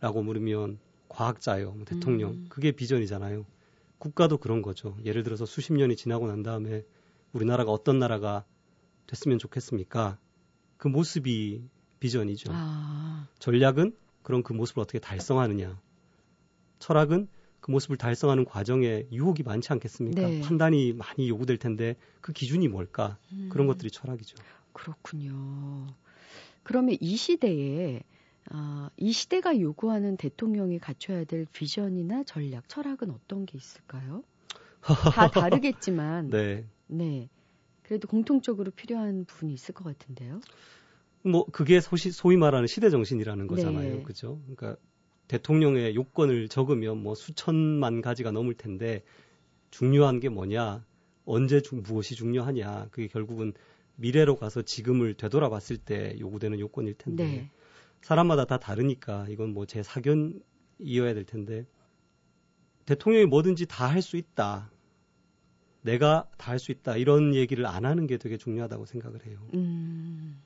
[0.00, 2.32] 라고 물으면 과학자요, 뭐 대통령.
[2.32, 2.46] 음.
[2.48, 3.44] 그게 비전이잖아요.
[3.98, 4.96] 국가도 그런 거죠.
[5.04, 6.84] 예를 들어서 수십 년이 지나고 난 다음에
[7.32, 8.44] 우리나라가 어떤 나라가
[9.06, 10.18] 됐으면 좋겠습니까?
[10.76, 11.64] 그 모습이
[11.98, 12.52] 비전이죠.
[12.54, 15.80] 아, 전략은 그런 그 모습을 어떻게 달성하느냐.
[16.78, 17.28] 철학은
[17.68, 20.22] 그 모습을 달성하는 과정에 유혹이 많지 않겠습니까?
[20.22, 20.40] 네.
[20.40, 23.18] 판단이 많이 요구될 텐데 그 기준이 뭘까?
[23.30, 24.36] 음, 그런 것들이 철학이죠.
[24.72, 25.86] 그렇군요.
[26.62, 28.02] 그러면 이 시대에
[28.50, 34.24] 아, 이 시대가 요구하는 대통령이 갖춰야 될 비전이나 전략, 철학은 어떤 게 있을까요?
[35.14, 36.64] 다 다르겠지만, 네.
[36.86, 37.28] 네.
[37.82, 40.40] 그래도 공통적으로 필요한 부분이 있을 것 같은데요.
[41.22, 43.48] 뭐 그게 소시, 소위 말하는 시대 정신이라는 네.
[43.48, 44.02] 거잖아요.
[44.04, 44.40] 그죠?
[44.46, 44.80] 그러니까
[45.28, 49.02] 대통령의 요건을 적으면 뭐 수천만 가지가 넘을 텐데
[49.70, 50.84] 중요한 게 뭐냐?
[51.24, 52.88] 언제 중, 무엇이 중요하냐?
[52.90, 53.52] 그게 결국은
[53.96, 57.50] 미래로 가서 지금을 되돌아봤을 때 요구되는 요건일 텐데 네.
[58.00, 61.66] 사람마다 다 다르니까 이건 뭐 제 사견이어야 될 텐데
[62.86, 64.70] 대통령이 뭐든지 다 할 수 있다.
[65.82, 66.96] 내가 다 할 수 있다.
[66.96, 69.38] 이런 얘기를 안 하는 게 되게 중요하다고 생각을 해요.
[69.54, 70.40] 음,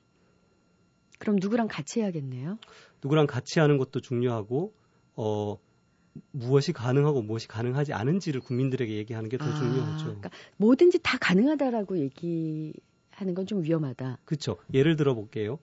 [1.23, 2.57] 그럼 누구랑 같이 해야겠네요.
[3.01, 4.73] 누구랑 같이 하는 것도 중요하고
[5.15, 5.57] 어
[6.31, 10.03] 무엇이 가능하고 무엇이 가능하지 않은지를 국민들에게 얘기하는 게더 아, 중요하죠.
[10.05, 14.19] 그러니까 뭐든지 다 가능하다라고 얘기하는 건 좀 위험하다.
[14.25, 14.57] 그렇죠.
[14.73, 15.59] 예를 들어 볼게요.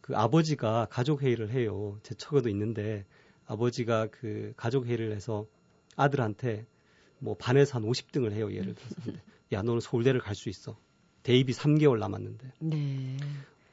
[0.00, 2.00] 그 아버지가 가족 회의를 해요.
[2.02, 3.06] 제 처가도 있는데
[3.46, 5.46] 아버지가 그 가족 회의를 해서
[5.94, 6.66] 아들한테
[7.20, 8.52] 뭐 반에서 한 50등을 해요.
[8.52, 9.18] 예를 들어서.
[9.52, 10.76] 야, 너는 서울대를 갈 수 있어.
[11.22, 12.52] 대입이 3개월 남았는데.
[12.58, 13.16] 네.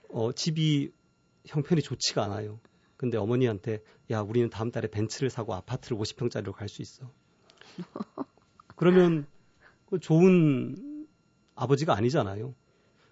[0.10, 0.91] 어, 집이
[1.46, 2.60] 형편이 좋지가 않아요.
[2.98, 7.12] 근데 어머니한테 야, 우리는 다음 달에 벤츠를 사고 아파트를 50평짜리로 갈 수 있어.
[8.76, 9.26] 그러면
[9.90, 11.08] 그 좋은
[11.56, 12.54] 아버지가 아니잖아요.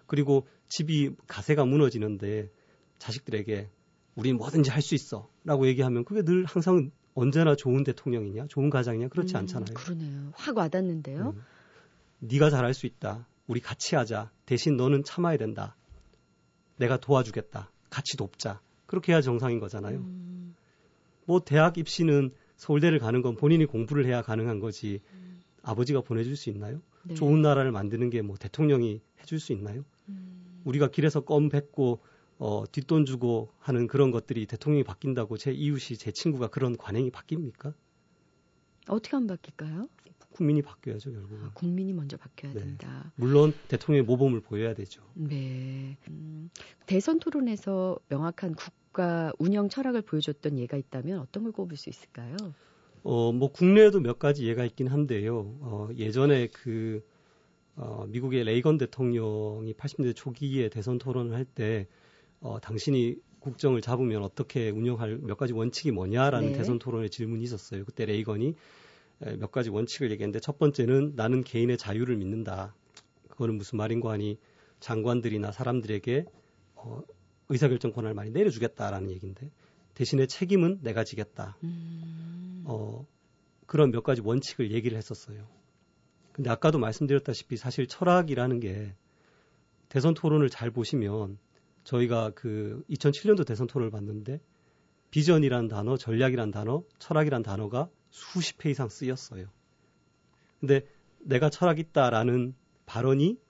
[0.06, 2.50] 그리고 집이 가세가 무너지는데
[2.98, 3.70] 자식들에게
[4.14, 5.28] 우리는 뭐든지 할 수 있어.
[5.44, 9.74] 라고 얘기하면 그게 늘 항상 언제나 좋은 대통령이냐, 좋은 가장이냐, 그렇지 음, 않잖아요.
[9.74, 10.32] 그러네요.
[10.34, 11.30] 확 와닿는데요.
[11.36, 11.42] 음.
[12.20, 13.26] 네가 잘할 수 있다.
[13.46, 14.30] 우리 같이 하자.
[14.46, 15.76] 대신 너는 참아야 된다.
[16.76, 17.70] 내가 도와주겠다.
[17.92, 18.60] 같이 돕자.
[18.86, 19.98] 그렇게 해야 정상인 거잖아요.
[19.98, 20.54] 음,
[21.26, 25.00] 뭐 대학 입시는 서울대를 가는 건 본인이 공부를 해야 가능한 거지.
[25.62, 26.80] 아버지가 보내줄 수 있나요?
[27.04, 27.14] 네.
[27.14, 29.84] 좋은 나라를 만드는 게 뭐 대통령이 해줄 수 있나요?
[30.08, 32.00] 음, 우리가 길에서 껌 뱉고
[32.38, 37.74] 어, 뒷돈 주고 하는 그런 것들이 대통령이 바뀐다고 제 이웃이 제 친구가 그런 관행이 바뀝니까?
[38.88, 39.88] 어떻게 하면 바뀔까요?
[40.32, 41.44] 국민이 바뀌어야죠 결국은.
[41.44, 42.60] 아, 국민이 먼저 바뀌어야 네.
[42.60, 43.12] 된다.
[43.16, 45.02] 물론 대통령의 모범을 보여야 되죠.
[45.14, 45.96] 네.
[46.08, 46.50] 음,
[46.86, 52.36] 대선 토론에서 명확한 국가 운영 철학을 보여줬던 예가 있다면 어떤 걸 꼽을 수 있을까요?
[53.04, 55.56] 어, 뭐 국내에도 몇 가지 예가 있긴 한데요.
[55.60, 57.04] 어, 예전에 그
[57.74, 61.86] 어, 미국의 레이건 대통령이 80년대 초기에 대선 토론을 할 때
[62.40, 66.58] 어, 당신이 국정을 잡으면 어떻게 운영할 몇 가지 원칙이 뭐냐라는 네.
[66.58, 67.84] 대선 토론의 질문이 있었어요.
[67.84, 68.54] 그때 레이건이
[69.38, 72.74] 몇 가지 원칙을 얘기했는데 첫 번째는 나는 개인의 자유를 믿는다.
[73.28, 74.38] 그거는 무슨 말인고 하니
[74.80, 76.24] 장관들이나 사람들에게
[76.74, 77.02] 어,
[77.48, 79.50] 의사결정 권한을 많이 내려주겠다라는 얘기인데
[79.94, 81.56] 대신에 책임은 내가 지겠다.
[81.62, 82.64] 음.
[82.66, 83.06] 어,
[83.66, 85.46] 그런 몇 가지 원칙을 얘기를 했었어요.
[86.32, 88.94] 근데 아까도 말씀드렸다시피 사실 철학이라는 게
[89.88, 91.38] 대선 토론을 잘 보시면
[91.84, 94.40] 저희가 그 2007년도 대선 토론을 봤는데
[95.10, 99.46] 비전이란 단어, 전략이란 단어, 철학이란 단어가 수십 회 이상 쓰였어요.
[100.60, 100.86] 근데
[101.18, 102.54] 내가 철학 있다라는
[102.86, 103.40] 발언이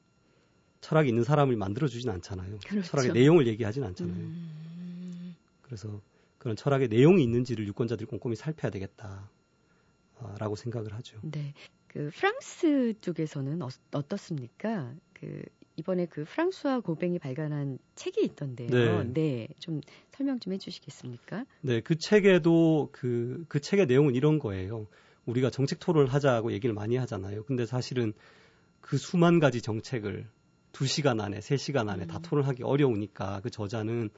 [0.81, 2.59] 철학이 있는 사람을 만들어주진 않잖아요.
[2.67, 2.89] 그렇죠.
[2.89, 4.17] 철학의 내용을 얘기하진 않잖아요.
[4.17, 5.37] 음...
[5.63, 6.01] 그래서
[6.39, 9.29] 그런 철학의 내용이 있는지를 유권자들이 꼼꼼히 살펴야 되겠다라고
[10.19, 11.19] 아, 생각을 하죠.
[11.23, 11.55] 네.
[11.87, 14.95] 그 프랑스 쪽에서는 어, 어떻습니까?
[15.13, 15.43] 그
[15.77, 18.69] 이번에 그 프랑스와 고뱅이 발간한 책이 있던데요.
[18.69, 19.13] 네.
[19.13, 19.49] 네.
[19.59, 19.81] 좀
[20.11, 21.45] 설명 좀 해주시겠습니까?
[21.63, 24.87] 네, 그 책에도 그, 그 책의 내용은 이런 거예요.
[25.25, 27.45] 우리가 정책 토론을 하자고 얘기를 많이 하잖아요.
[27.45, 28.13] 근데 사실은
[28.81, 30.27] 그 수만 가지 정책을
[30.73, 32.09] 두 시간 안에, 세 시간 안에 음.
[32.09, 34.11] 다 토론하기 어려우니까 그 저자는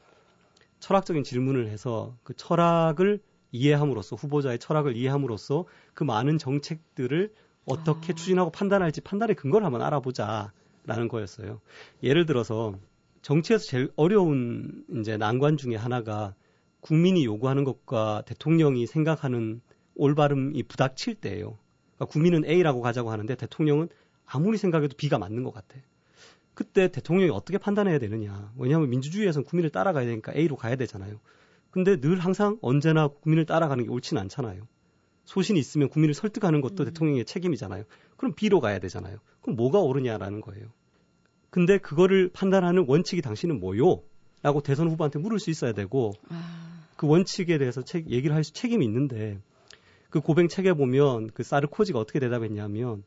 [0.80, 3.20] 철학적인 질문을 해서 그 철학을
[3.52, 7.32] 이해함으로써 후보자의 철학을 이해함으로써 그 많은 정책들을
[7.64, 8.14] 어떻게 아.
[8.16, 10.52] 추진하고 판단할지 판단의 근거를 한번 알아보자.
[10.86, 11.60] 라는 거였어요.
[12.02, 12.74] 예를 들어서
[13.22, 16.34] 정치에서 제일 어려운 이제 난관 중에 하나가
[16.80, 19.62] 국민이 요구하는 것과 대통령이 생각하는
[19.94, 21.56] 올바름이 부닥칠 때예요.
[21.94, 23.88] 그러니까 국민은 A라고 가자고 하는데 대통령은
[24.26, 25.76] 아무리 생각해도 B가 맞는 것 같아.
[26.52, 28.52] 그때 대통령이 어떻게 판단해야 되느냐.
[28.58, 31.18] 왜냐하면 민주주의에서는 국민을 따라가야 되니까 A로 가야 되잖아요.
[31.70, 34.68] 근데 늘 항상 언제나 국민을 따라가는 게 옳지는 않잖아요.
[35.24, 36.87] 소신이 있으면 국민을 설득하는 것도 음.
[36.87, 37.84] 대통령의 책임이잖아요.
[38.16, 39.18] 그럼 B로 가야 되잖아요.
[39.40, 40.66] 그럼 뭐가 옳으냐라는 거예요.
[41.50, 44.02] 근데 그거를 판단하는 원칙이 당신은 뭐요?
[44.42, 46.84] 라고 대선 후보한테 물을 수 있어야 되고 아.
[46.96, 49.40] 그 원칙에 대해서 책, 얘기를 할 수 책임이 있는데
[50.10, 53.02] 그 고백 책에 보면 그 사르코지가 어떻게 대답했냐면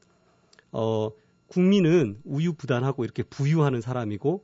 [0.72, 1.12] 어
[1.48, 4.44] 국민은 우유부단하고 이렇게 부유하는 사람이고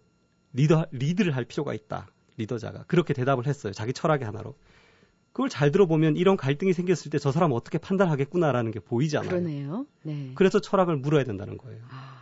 [0.54, 2.08] 리더 리드를 할 필요가 있다.
[2.38, 3.74] 리더자가 그렇게 대답을 했어요.
[3.74, 4.56] 자기 철학의 하나로.
[5.34, 9.30] 그걸 잘 들어보면 이런 갈등이 생겼을 때 저 사람은 어떻게 판단하겠구나라는 게 보이잖아요.
[9.30, 9.88] 그러네요.
[10.04, 10.32] 네.
[10.36, 11.82] 그래서 철학을 물어야 된다는 거예요.
[11.90, 12.20] 아,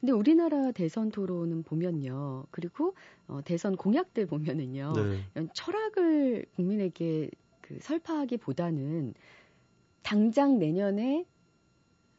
[0.00, 2.44] 근데 우리나라 대선 토론은 보면요.
[2.50, 2.94] 그리고
[3.26, 4.92] 어, 대선 공약들 보면은요.
[4.92, 5.46] 네.
[5.54, 7.30] 철학을 국민에게
[7.62, 9.14] 그 설파하기보다는
[10.02, 11.24] 당장 내년에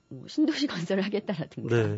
[0.09, 1.97] 뭐 신도시 건설을 하겠다라든가 네.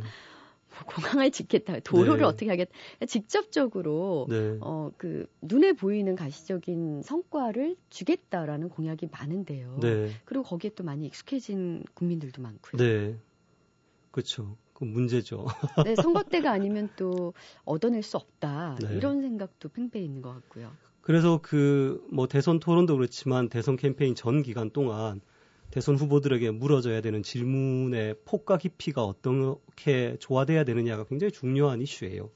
[0.85, 2.23] 공항을 짓겠다, 도로를 네.
[2.25, 2.71] 어떻게 하겠다,
[3.07, 4.57] 직접적으로 네.
[4.61, 9.77] 어, 그 눈에 보이는 가시적인 성과를 주겠다라는 공약이 많은데요.
[9.81, 10.09] 네.
[10.25, 12.77] 그리고 거기에 또 많이 익숙해진 국민들도 많고요.
[12.81, 13.17] 네,
[14.11, 14.57] 그렇죠.
[14.73, 15.45] 그 문제죠.
[15.85, 17.33] 네, 선거 때가 아니면 또
[17.63, 18.95] 얻어낼 수 없다 네.
[18.95, 20.71] 이런 생각도 팽배해 있는 것 같고요.
[21.01, 25.21] 그래서 그 뭐 대선 토론도 그렇지만 대선 캠페인 전 기간 동안
[25.71, 32.30] 대선 후보들에게 물어져야 되는 질문의 폭과 깊이가 어떻게 조화돼야 되느냐가 굉장히 중요한 이슈예요.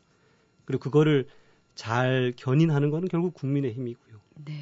[0.65, 1.27] 그리고 그거를
[1.75, 4.19] 잘 견인하는 거는 결국 국민의 힘이고요.
[4.45, 4.53] 네.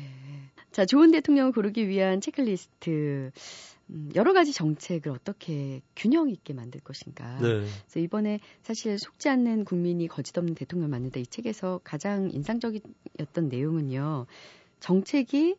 [0.72, 3.32] 자, 좋은 대통령을 고르기 위한 체크리스트.
[3.90, 7.40] 음, 여러 가지 정책을 어떻게 균형 있게 만들 것인가.
[7.40, 7.62] 네.
[7.62, 14.28] 그래서 이번에 사실 속지 않는 국민이 거짓없는 대통령 맞는다 이 책에서 가장 인상적이었던 내용은요.
[14.80, 15.56] 정책이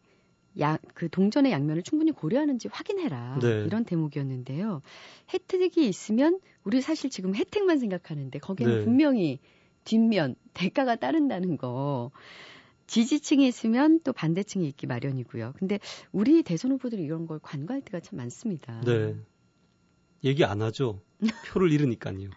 [0.60, 3.38] 야, 그 동전의 양면을 충분히 고려하는지 확인해라.
[3.40, 3.64] 네.
[3.64, 4.82] 이런 대목이었는데요.
[5.32, 8.84] 혜택이 있으면 우리 사실 지금 혜택만 생각하는데 거기에는 네.
[8.84, 9.38] 분명히
[9.84, 12.10] 뒷면 대가가 따른다는 거.
[12.86, 15.52] 지지층이 있으면 또 반대층이 있기 마련이고요.
[15.58, 15.78] 근데
[16.10, 18.80] 우리 대선 후보들이 이런 걸 관과할 때가 참 많습니다.
[18.80, 19.14] 네.
[20.24, 21.00] 얘기 안 하죠.
[21.46, 22.30] 표를 잃으니까요.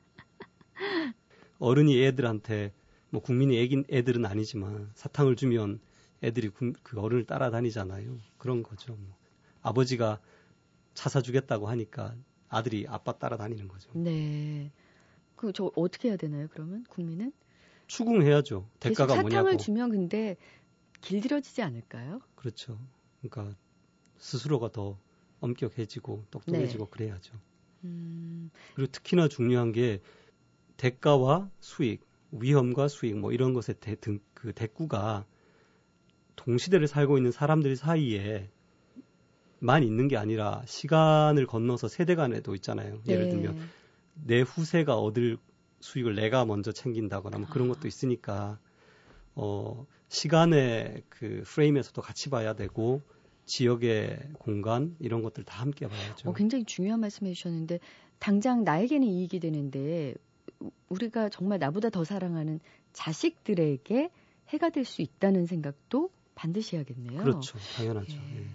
[1.59, 2.73] 어른이 애들한테
[3.09, 5.79] 뭐 국민이 애긴 애들은 아니지만 사탕을 주면
[6.23, 8.17] 애들이 그 어른을 따라다니잖아요.
[8.37, 8.95] 그런 거죠.
[8.95, 9.17] 뭐.
[9.61, 10.19] 아버지가
[10.93, 12.15] 차 사주겠다고 하니까
[12.49, 13.89] 아들이 아빠 따라다니는 거죠.
[13.93, 14.71] 네.
[15.35, 16.47] 그 저 어떻게 해야 되나요?
[16.51, 17.33] 그러면 국민은
[17.87, 18.69] 추궁해야죠.
[18.79, 19.57] 대가가 사탕을 뭐냐고.
[19.57, 20.37] 주면 근데
[21.01, 22.21] 길들여지지 않을까요?
[22.35, 22.79] 그렇죠.
[23.21, 23.55] 그러니까
[24.17, 24.99] 스스로가 더
[25.39, 26.91] 엄격해지고 똑똑해지고 네.
[26.91, 27.33] 그래야죠.
[27.83, 28.51] 음...
[28.75, 29.99] 그리고 특히나 중요한 게
[30.77, 35.25] 대가와 수익, 위험과 수익 뭐 이런 것의 대, 등, 그 대꾸가
[36.45, 38.49] 동시대를 살고 있는 사람들 사이에
[39.59, 42.99] 만 있는 게 아니라 시간을 건너서 세대 간에도 있잖아요.
[43.07, 43.29] 예를 네.
[43.29, 43.59] 들면
[44.25, 45.37] 내 후세가 얻을
[45.81, 48.59] 수익을 내가 먼저 챙긴다거나 뭐 그런 것도 있으니까
[49.35, 53.01] 어 시간의 그 프레임에서도 같이 봐야 되고
[53.45, 56.29] 지역의 공간 이런 것들 다 함께 봐야죠.
[56.29, 57.79] 어, 굉장히 중요한 말씀해 주셨는데
[58.19, 60.15] 당장 나에게는 이익이 되는데
[60.89, 62.59] 우리가 정말 나보다 더 사랑하는
[62.93, 64.09] 자식들에게
[64.49, 67.21] 해가 될 수 있다는 생각도 반드시 해야겠네요.
[67.21, 67.57] 그렇죠.
[67.75, 68.13] 당연하죠.
[68.13, 68.39] 예.
[68.39, 68.45] 예.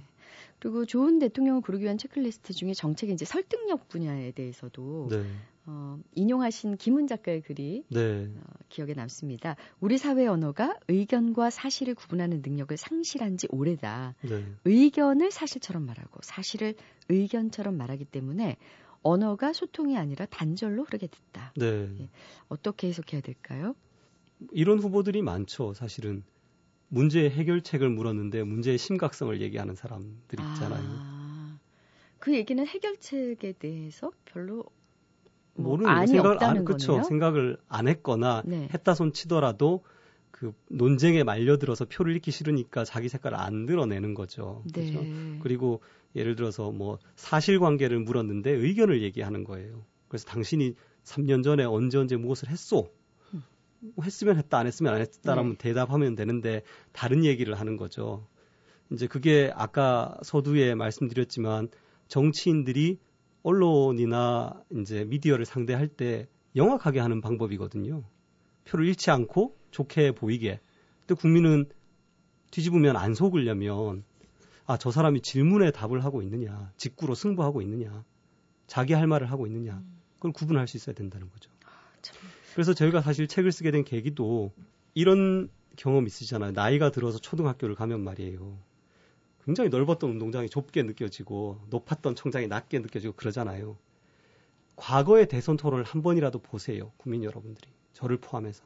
[0.58, 5.24] 그리고 좋은 대통령을 고르기 위한 체크리스트 중에 정책의 이제 설득력 분야에 대해서도 네.
[5.66, 8.30] 어, 인용하신 김은 작가의 글이 네.
[8.34, 9.56] 어, 기억에 남습니다.
[9.80, 14.14] 우리 사회 언어가 의견과 사실을 구분하는 능력을 상실한 지 오래다.
[14.22, 14.44] 네.
[14.64, 16.74] 의견을 사실처럼 말하고 사실을
[17.08, 18.56] 의견처럼 말하기 때문에
[19.02, 21.52] 언어가 소통이 아니라 단절로 흐르게 됐다.
[21.56, 21.88] 네.
[22.00, 22.08] 예.
[22.48, 23.74] 어떻게 해석해야 될까요?
[24.52, 25.74] 이런 후보들이 많죠.
[25.74, 26.22] 사실은
[26.88, 30.82] 문제의 해결책을 물었는데 문제의 심각성을 얘기하는 사람들 있잖아요.
[30.82, 31.58] 아,
[32.18, 34.64] 그 얘기는 해결책에 대해서 별로
[35.54, 38.68] 뭐 모르는 생각을 안, 그쵸, 생각을 안 했거나 네.
[38.72, 39.84] 했다 손 치더라도
[40.30, 44.62] 그 논쟁에 말려들어서 표를 잃기 싫으니까 자기 색깔을 안 드러내는 거죠.
[44.74, 44.90] 네.
[44.90, 45.06] 그렇죠?
[45.40, 45.80] 그리고
[46.14, 49.84] 예를 들어서 뭐 사실관계를 물었는데 의견을 얘기하는 거예요.
[50.08, 52.90] 그래서 당신이 3년 전에 언제 언제 무엇을 했소?
[53.80, 55.58] 뭐 했으면 했다, 안 했으면 안 했다라면 네.
[55.58, 56.62] 대답하면 되는데
[56.92, 58.26] 다른 얘기를 하는 거죠.
[58.90, 61.68] 이제 그게 아까 서두에 말씀드렸지만
[62.08, 62.98] 정치인들이
[63.42, 68.04] 언론이나 이제 미디어를 상대할 때 영악하게 하는 방법이거든요.
[68.64, 70.60] 표를 잃지 않고 좋게 보이게.
[71.00, 71.66] 근데 국민은
[72.50, 74.04] 뒤집으면 안 속으려면
[74.66, 78.04] 아, 저 사람이 질문에 답을 하고 있느냐, 직구로 승부하고 있느냐,
[78.66, 79.80] 자기 할 말을 하고 있느냐,
[80.16, 81.50] 그걸 구분할 수 있어야 된다는 거죠.
[82.56, 84.50] 그래서 저희가 사실 책을 쓰게 된 계기도
[84.94, 86.52] 이런 경험 있으시잖아요.
[86.52, 88.56] 나이가 들어서 초등학교를 가면 말이에요.
[89.44, 93.76] 굉장히 넓었던 운동장이 좁게 느껴지고 높았던 청장이 낮게 느껴지고 그러잖아요.
[94.74, 96.92] 과거의 대선 토론을 한 번이라도 보세요.
[96.96, 97.68] 국민 여러분들이.
[97.92, 98.64] 저를 포함해서.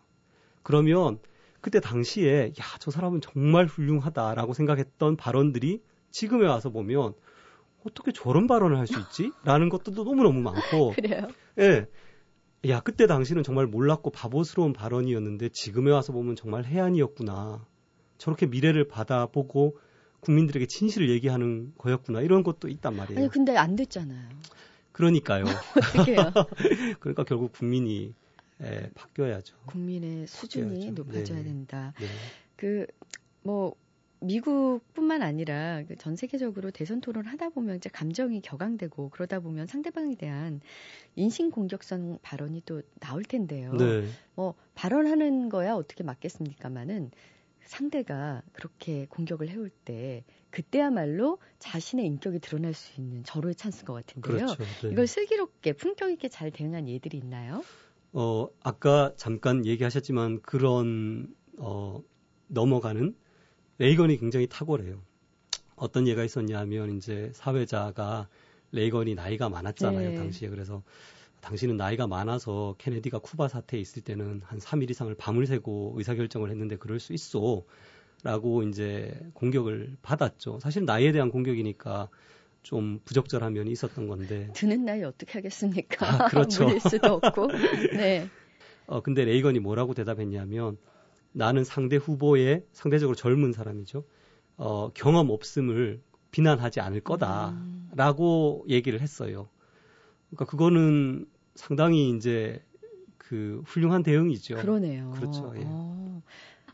[0.62, 1.18] 그러면
[1.60, 7.14] 그때 당시에 야, 저 사람은 정말 훌륭하다라고 생각했던 발언들이 지금에 와서 보면
[7.84, 9.32] 어떻게 저런 발언을 할 수 있지?
[9.42, 10.92] 라는 것도 너무너무 많고.
[10.94, 11.26] 그래요?
[11.58, 11.88] 예.
[12.68, 17.64] 야, 그때 당시는 정말 몰랐고 바보스러운 발언이었는데 지금에 와서 보면 정말 해안이었구나.
[18.18, 19.78] 저렇게 미래를 받아보고
[20.20, 22.20] 국민들에게 진실을 얘기하는 거였구나.
[22.20, 23.18] 이런 것도 있단 말이에요.
[23.18, 24.28] 아니, 근데 안 됐잖아요.
[24.92, 25.44] 그러니까요.
[25.96, 26.32] 어떻게요?
[27.00, 28.12] 그러니까 결국 국민이
[28.62, 29.56] 예, 바뀌어야죠.
[29.64, 31.02] 국민의 수준이 바뀌어야죠.
[31.02, 31.44] 높아져야 네.
[31.44, 31.94] 된다.
[31.98, 32.06] 네.
[32.56, 32.86] 그,
[33.42, 33.74] 뭐,
[34.20, 40.60] 미국뿐만 아니라 그전 세계적으로 대선 토론을 하다 보면 이제 감정이 격앙되고 그러다 보면 상대방에 대한
[41.16, 43.72] 인신 공격성 발언이 또 나올 텐데요.
[43.72, 44.06] 네.
[44.34, 47.10] 뭐 발언하는 거야 어떻게 맞겠습니까마는
[47.64, 54.36] 상대가 그렇게 공격을 해올 때 그때야말로 자신의 인격이 드러날 수 있는 절호의 찬스인 것 같은데요.
[54.36, 54.64] 그렇죠.
[54.82, 54.90] 네.
[54.90, 57.62] 이걸 슬기롭게 품격 있게 잘 대응한 예들이 있나요?
[58.12, 62.02] 어 아까 잠깐 얘기하셨지만 그런 어
[62.48, 63.14] 넘어가는
[63.80, 65.00] 레이건이 굉장히 탁월해요.
[65.74, 68.28] 어떤 예가 있었냐 하면 이제 사회자가
[68.72, 70.14] 레이건이 나이가 많았잖아요, 네.
[70.14, 70.50] 당시에.
[70.50, 70.82] 그래서
[71.40, 76.76] 당신은 나이가 많아서 케네디가 쿠바 사태에 있을 때는 한 3일 이상을 밤을 새고 의사결정을 했는데
[76.76, 77.64] 그럴 수 있어.
[78.22, 80.58] 라고 이제 공격을 받았죠.
[80.60, 82.10] 사실 나이에 대한 공격이니까
[82.62, 84.50] 좀 부적절한 면이 있었던 건데.
[84.52, 86.06] 드는 나이 어떻게 하겠습니까?
[86.06, 86.68] 아, 그렇죠.
[86.86, 87.48] 수도 없고.
[87.96, 88.28] 네.
[88.86, 90.76] 어, 근데 레이건이 뭐라고 대답했냐면
[91.32, 94.04] 나는 상대 후보의 상대적으로 젊은 사람이죠.
[94.56, 98.70] 어, 경험 없음을 비난하지 않을 거다라고 음.
[98.70, 99.48] 얘기를 했어요.
[100.28, 102.62] 그러니까 그거는 상당히 이제
[103.16, 104.56] 그 훌륭한 대응이죠.
[104.56, 105.10] 그러네요.
[105.12, 105.52] 그렇죠.
[105.56, 105.62] 예.
[105.64, 106.22] 어.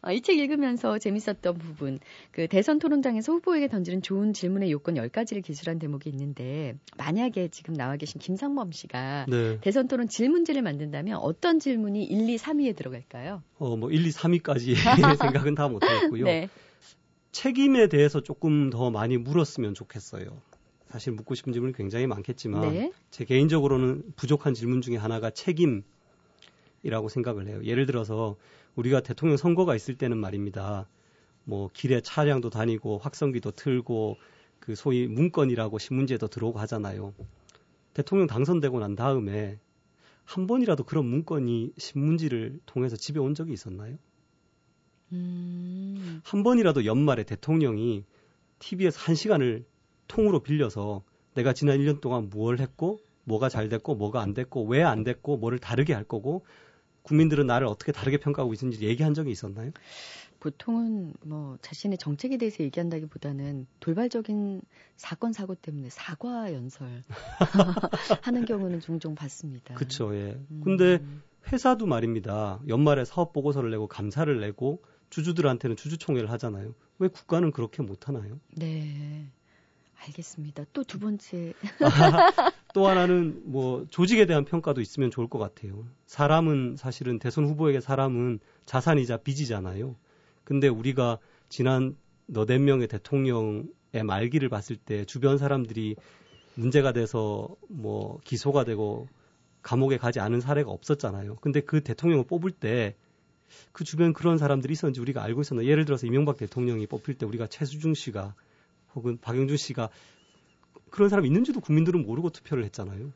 [0.07, 1.99] 아, 이책 읽으면서 재밌었던 부분,
[2.31, 7.97] 그 대선 토론장에서 후보에게 던지는 좋은 질문의 요건 10가지를 기술한 대목이 있는데, 만약에 지금 나와
[7.97, 9.59] 계신 김상범 씨가 네.
[9.62, 13.42] 대선 토론 질문지를 만든다면 어떤 질문이 1, 2, 3위에 들어갈까요?
[13.59, 14.77] 어, 뭐 1, 2, 3위까지
[15.19, 16.25] 생각은 다 못하겠고요.
[16.25, 16.49] 네.
[17.33, 20.40] 책임에 대해서 조금 더 많이 물었으면 좋겠어요.
[20.88, 22.92] 사실 묻고 싶은 질문이 굉장히 많겠지만 네.
[23.11, 25.83] 제 개인적으로는 부족한 질문 중에 하나가 책임이라고
[27.09, 27.61] 생각을 해요.
[27.64, 28.37] 예를 들어서
[28.77, 30.89] 우리가 대통령 선거가 있을 때는 말입니다.
[31.45, 34.17] 뭐 길에 차량도 다니고 확성기도 틀고
[34.61, 37.15] 그 소위 문건이라고 신문지에도 들어오고 하잖아요.
[37.95, 39.59] 대통령 당선되고 난 다음에
[40.25, 43.97] 한 번이라도 그런 문건이 신문지를 통해서 집에 온 적이 있었나요?
[45.12, 46.21] 음...
[46.25, 48.05] 한 번이라도 연말에 대통령이
[48.59, 49.65] TV에서 한 시간을
[50.09, 51.05] 통으로 빌려서
[51.35, 55.37] 내가 지난 1년 동안 무엇을 했고 뭐가 잘 됐고 뭐가 안 됐고 왜 안 됐고
[55.37, 56.45] 뭐를 다르게 할 거고
[57.07, 59.70] 국민들은 나를 어떻게 다르게 평가하고 있는지 얘기한 적이 있었나요?
[60.40, 64.61] 보통은 뭐 자신의 정책에 대해서 얘기한다기보다는 돌발적인
[64.96, 67.04] 사건 사고 때문에 사과 연설
[68.22, 69.74] 하는 경우는 종종 봤습니다.
[69.74, 70.14] 그렇죠.
[70.14, 70.38] 예.
[70.50, 70.61] 음.
[70.64, 71.00] 근데
[71.52, 72.61] 회사도 말입니다.
[72.66, 76.74] 연말에 사업 보고서를 내고 감사를 내고 주주들한테는 주주총회를 하잖아요.
[76.98, 78.40] 왜 국가는 그렇게 못 하나요?
[78.57, 79.30] 네.
[79.97, 80.64] 알겠습니다.
[80.72, 81.55] 또 두 번째.
[82.74, 85.86] 또 하나는 뭐 조직에 대한 평가도 있으면 좋을 것 같아요.
[86.07, 89.97] 사람은 사실은 대선 후보에게 사람은 자산이자 빚이잖아요.
[90.44, 91.18] 근데 우리가
[91.49, 93.64] 지난 너댓 명의 대통령의
[94.05, 95.97] 말기를 봤을 때 주변 사람들이
[96.55, 99.09] 문제가 돼서 뭐 기소가 되고
[99.62, 101.36] 감옥에 가지 않은 사례가 없었잖아요.
[101.36, 102.94] 근데 그 대통령을 뽑을 때
[103.72, 105.64] 그 주변 그런 사람들이 있었는지 우리가 알고 있었나?
[105.64, 108.34] 예를 들어서 이명박 대통령이 뽑힐 때 우리가 최수중 씨가
[108.97, 109.90] 혹은 박영준 씨가
[110.90, 113.12] 그런 사람 있는지도 국민들은 모르고 투표를 했잖아요.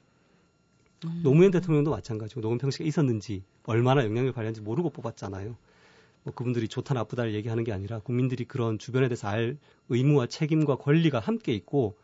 [1.06, 1.20] 음.
[1.24, 5.56] 노무현 대통령도 마찬가지고 노무현 씨가 있었는지 얼마나 영향을 발휘한지 모르고 뽑았잖아요.
[6.22, 9.56] 뭐 그분들이 좋다 나쁘다를 얘기하는 게 아니라 국민들이 그런 주변에 대해서 알
[9.88, 11.96] 의무와 책임과 권리가 함께 있고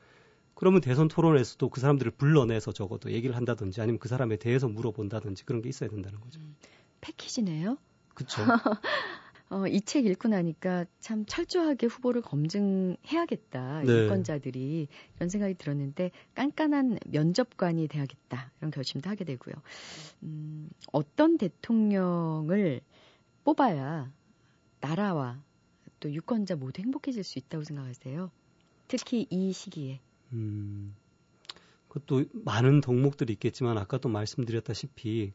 [0.55, 5.61] 그러면 대선 토론에서도 그 사람들을 불러내서 적어도 얘기를 한다든지 아니면 그 사람에 대해서 물어본다든지 그런
[5.61, 6.41] 게 있어야 된다는 거죠.
[6.41, 6.57] 음,
[7.03, 7.77] 패키지네요.
[8.15, 8.41] 그렇죠.
[9.49, 13.83] 어, 이 책 읽고 나니까 참 철저하게 후보를 검증해야겠다.
[13.83, 14.05] 네.
[14.05, 18.51] 유권자들이 이런 생각이 들었는데 깐깐한 면접관이 돼야겠다.
[18.59, 19.55] 이런 결심도 하게 되고요.
[20.25, 22.81] 음, 어떤 대통령을
[23.45, 24.13] 뽑아야
[24.81, 25.41] 나라와
[26.01, 28.31] 또 유권자 모두 행복해질 수 있다고 생각하세요?
[28.89, 30.01] 특히 이 시기에.
[30.33, 30.95] 음,
[31.89, 35.33] 그것도 많은 덕목들이 있겠지만 아까 도 말씀드렸다시피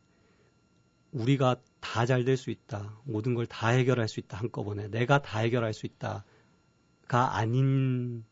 [1.12, 3.00] 우리가 다 잘 될 수 있다.
[3.06, 4.38] 모든 걸 다 해결할 수 있다.
[4.38, 4.88] 한꺼번에.
[4.90, 6.24] 내가 다 해결할 수 있다
[7.08, 8.24] 가 아닌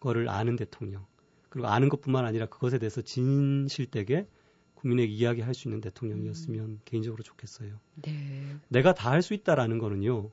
[0.00, 1.06] 거를 아는 대통령.
[1.48, 4.28] 그리고 아는 것뿐만 아니라 그것에 대해서 진실되게
[4.74, 6.80] 국민에게 이야기할 수 있는 대통령이었으면 음.
[6.84, 7.80] 개인적으로 좋겠어요.
[8.02, 8.56] 네.
[8.68, 10.30] 내가 다 할 수 있다라는 거는요.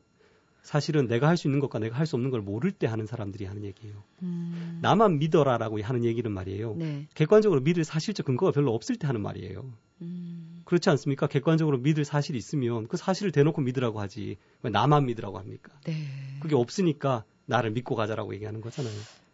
[0.64, 3.46] 사실은 내가 할 수 있는 것과 내가 할 수 없는 걸 모를 때 하는 사람들이
[3.46, 4.04] 하는 얘기예요.
[4.22, 4.80] 음.
[4.82, 6.76] 나만 믿어라라고 하는 얘기는 말이에요.
[6.76, 7.08] 네.
[7.14, 9.74] 객관적으로 믿을 사실적 근거가 별로 없을 때 하는 말이에요.
[10.02, 10.53] 음.
[10.66, 11.28] 그렇지 않습니까?
[11.28, 15.74] 객관적으로 믿을 사실이 있으면 그 사실을 대놓고 믿으라고 하지 왜 나만 믿으라고 합니까?
[15.86, 15.94] 네.
[16.40, 18.94] 그게 없으니까 나를 믿고 가자라고 얘기하는 거잖아요.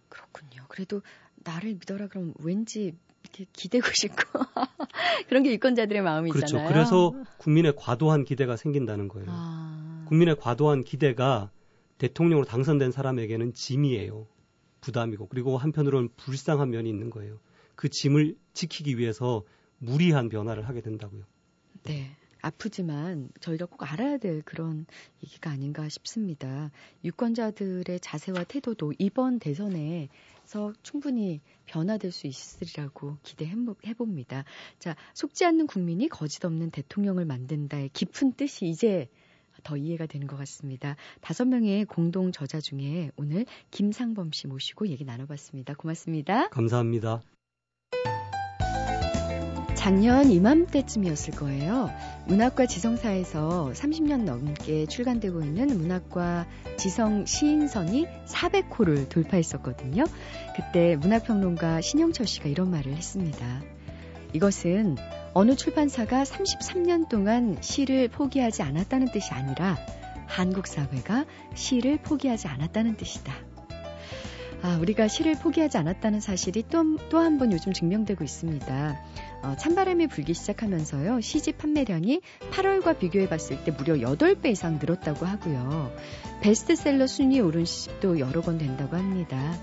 [0.10, 0.64] 그렇군요.
[0.68, 1.02] 그래도
[1.44, 4.18] 나를 믿어라 그럼 왠지 이렇게 기대고 싶고
[5.28, 6.48] 그런 게 유권자들의 마음이잖아요.
[6.48, 6.74] 그렇죠.
[6.74, 9.28] 그래서 국민의 과도한 기대가 생긴다는 거예요.
[9.30, 10.06] 아...
[10.08, 11.52] 국민의 과도한 기대가
[11.98, 14.28] 대통령으로 당선된 사람에게는 짐이에요.
[14.82, 17.40] 부담이고 그리고 한편으로는 불쌍한 면이 있는 거예요.
[17.76, 19.44] 그 짐을 지키기 위해서
[19.80, 21.24] 무리한 변화를 하게 된다고요.
[21.84, 22.16] 네.
[22.42, 24.86] 아프지만 저희가 꼭 알아야 될 그런
[25.24, 26.72] 얘기가 아닌가 싶습니다.
[27.04, 33.56] 유권자들의 자세와 태도도 이번 대선에서 충분히 변화될 수 있으리라고 기대해
[33.94, 34.46] 봅니다.
[34.80, 39.10] 자, 속지 않는 국민이 거짓 없는 대통령을 만든다의 깊은 뜻이 이제
[39.64, 40.96] 더 이해가 되는 것 같습니다.
[41.20, 45.74] 다섯 명의 공동 저자 중에 오늘 김상범 씨 모시고 얘기 나눠봤습니다.
[45.74, 46.48] 고맙습니다.
[46.50, 47.22] 감사합니다.
[49.80, 51.90] 작년 이맘때쯤이었을 거예요.
[52.28, 60.04] 문학과 지성사에서 30년 넘게 출간되고 있는 문학과 지성 시인선이 400호를 돌파했었거든요.
[60.54, 63.62] 그때 문학평론가 신영철 씨가 이런 말을 했습니다.
[64.34, 64.98] 이것은
[65.34, 69.78] 어느 출판사가 33년 동안 시를 포기하지 않았다는 뜻이 아니라
[70.28, 71.24] 한국 사회가
[71.56, 73.49] 시를 포기하지 않았다는 뜻이다.
[74.62, 79.02] 아, 우리가 시를 포기하지 않았다는 사실이 또, 또한 번 요즘 증명되고 있습니다.
[79.42, 85.94] 어, 찬바람이 불기 시작하면서요, 시집 판매량이 8월과 비교해 봤을 때 무려 8배 이상 늘었다고 하고요.
[86.42, 89.54] 베스트셀러 순위에 오른 시집도 여러 권 된다고 합니다.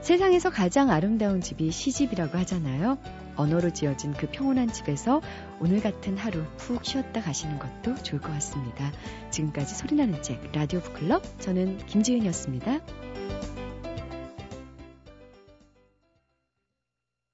[0.00, 2.98] 세상에서 가장 아름다운 집이 시집이라고 하잖아요.
[3.36, 5.20] 언어로 지어진 그 평온한 집에서
[5.60, 8.92] 오늘 같은 하루 푹 쉬었다 가시는 것도 좋을 것 같습니다.
[9.30, 12.80] 지금까지 소리나는 책 라디오 북클럽 저는 김지은이었습니다.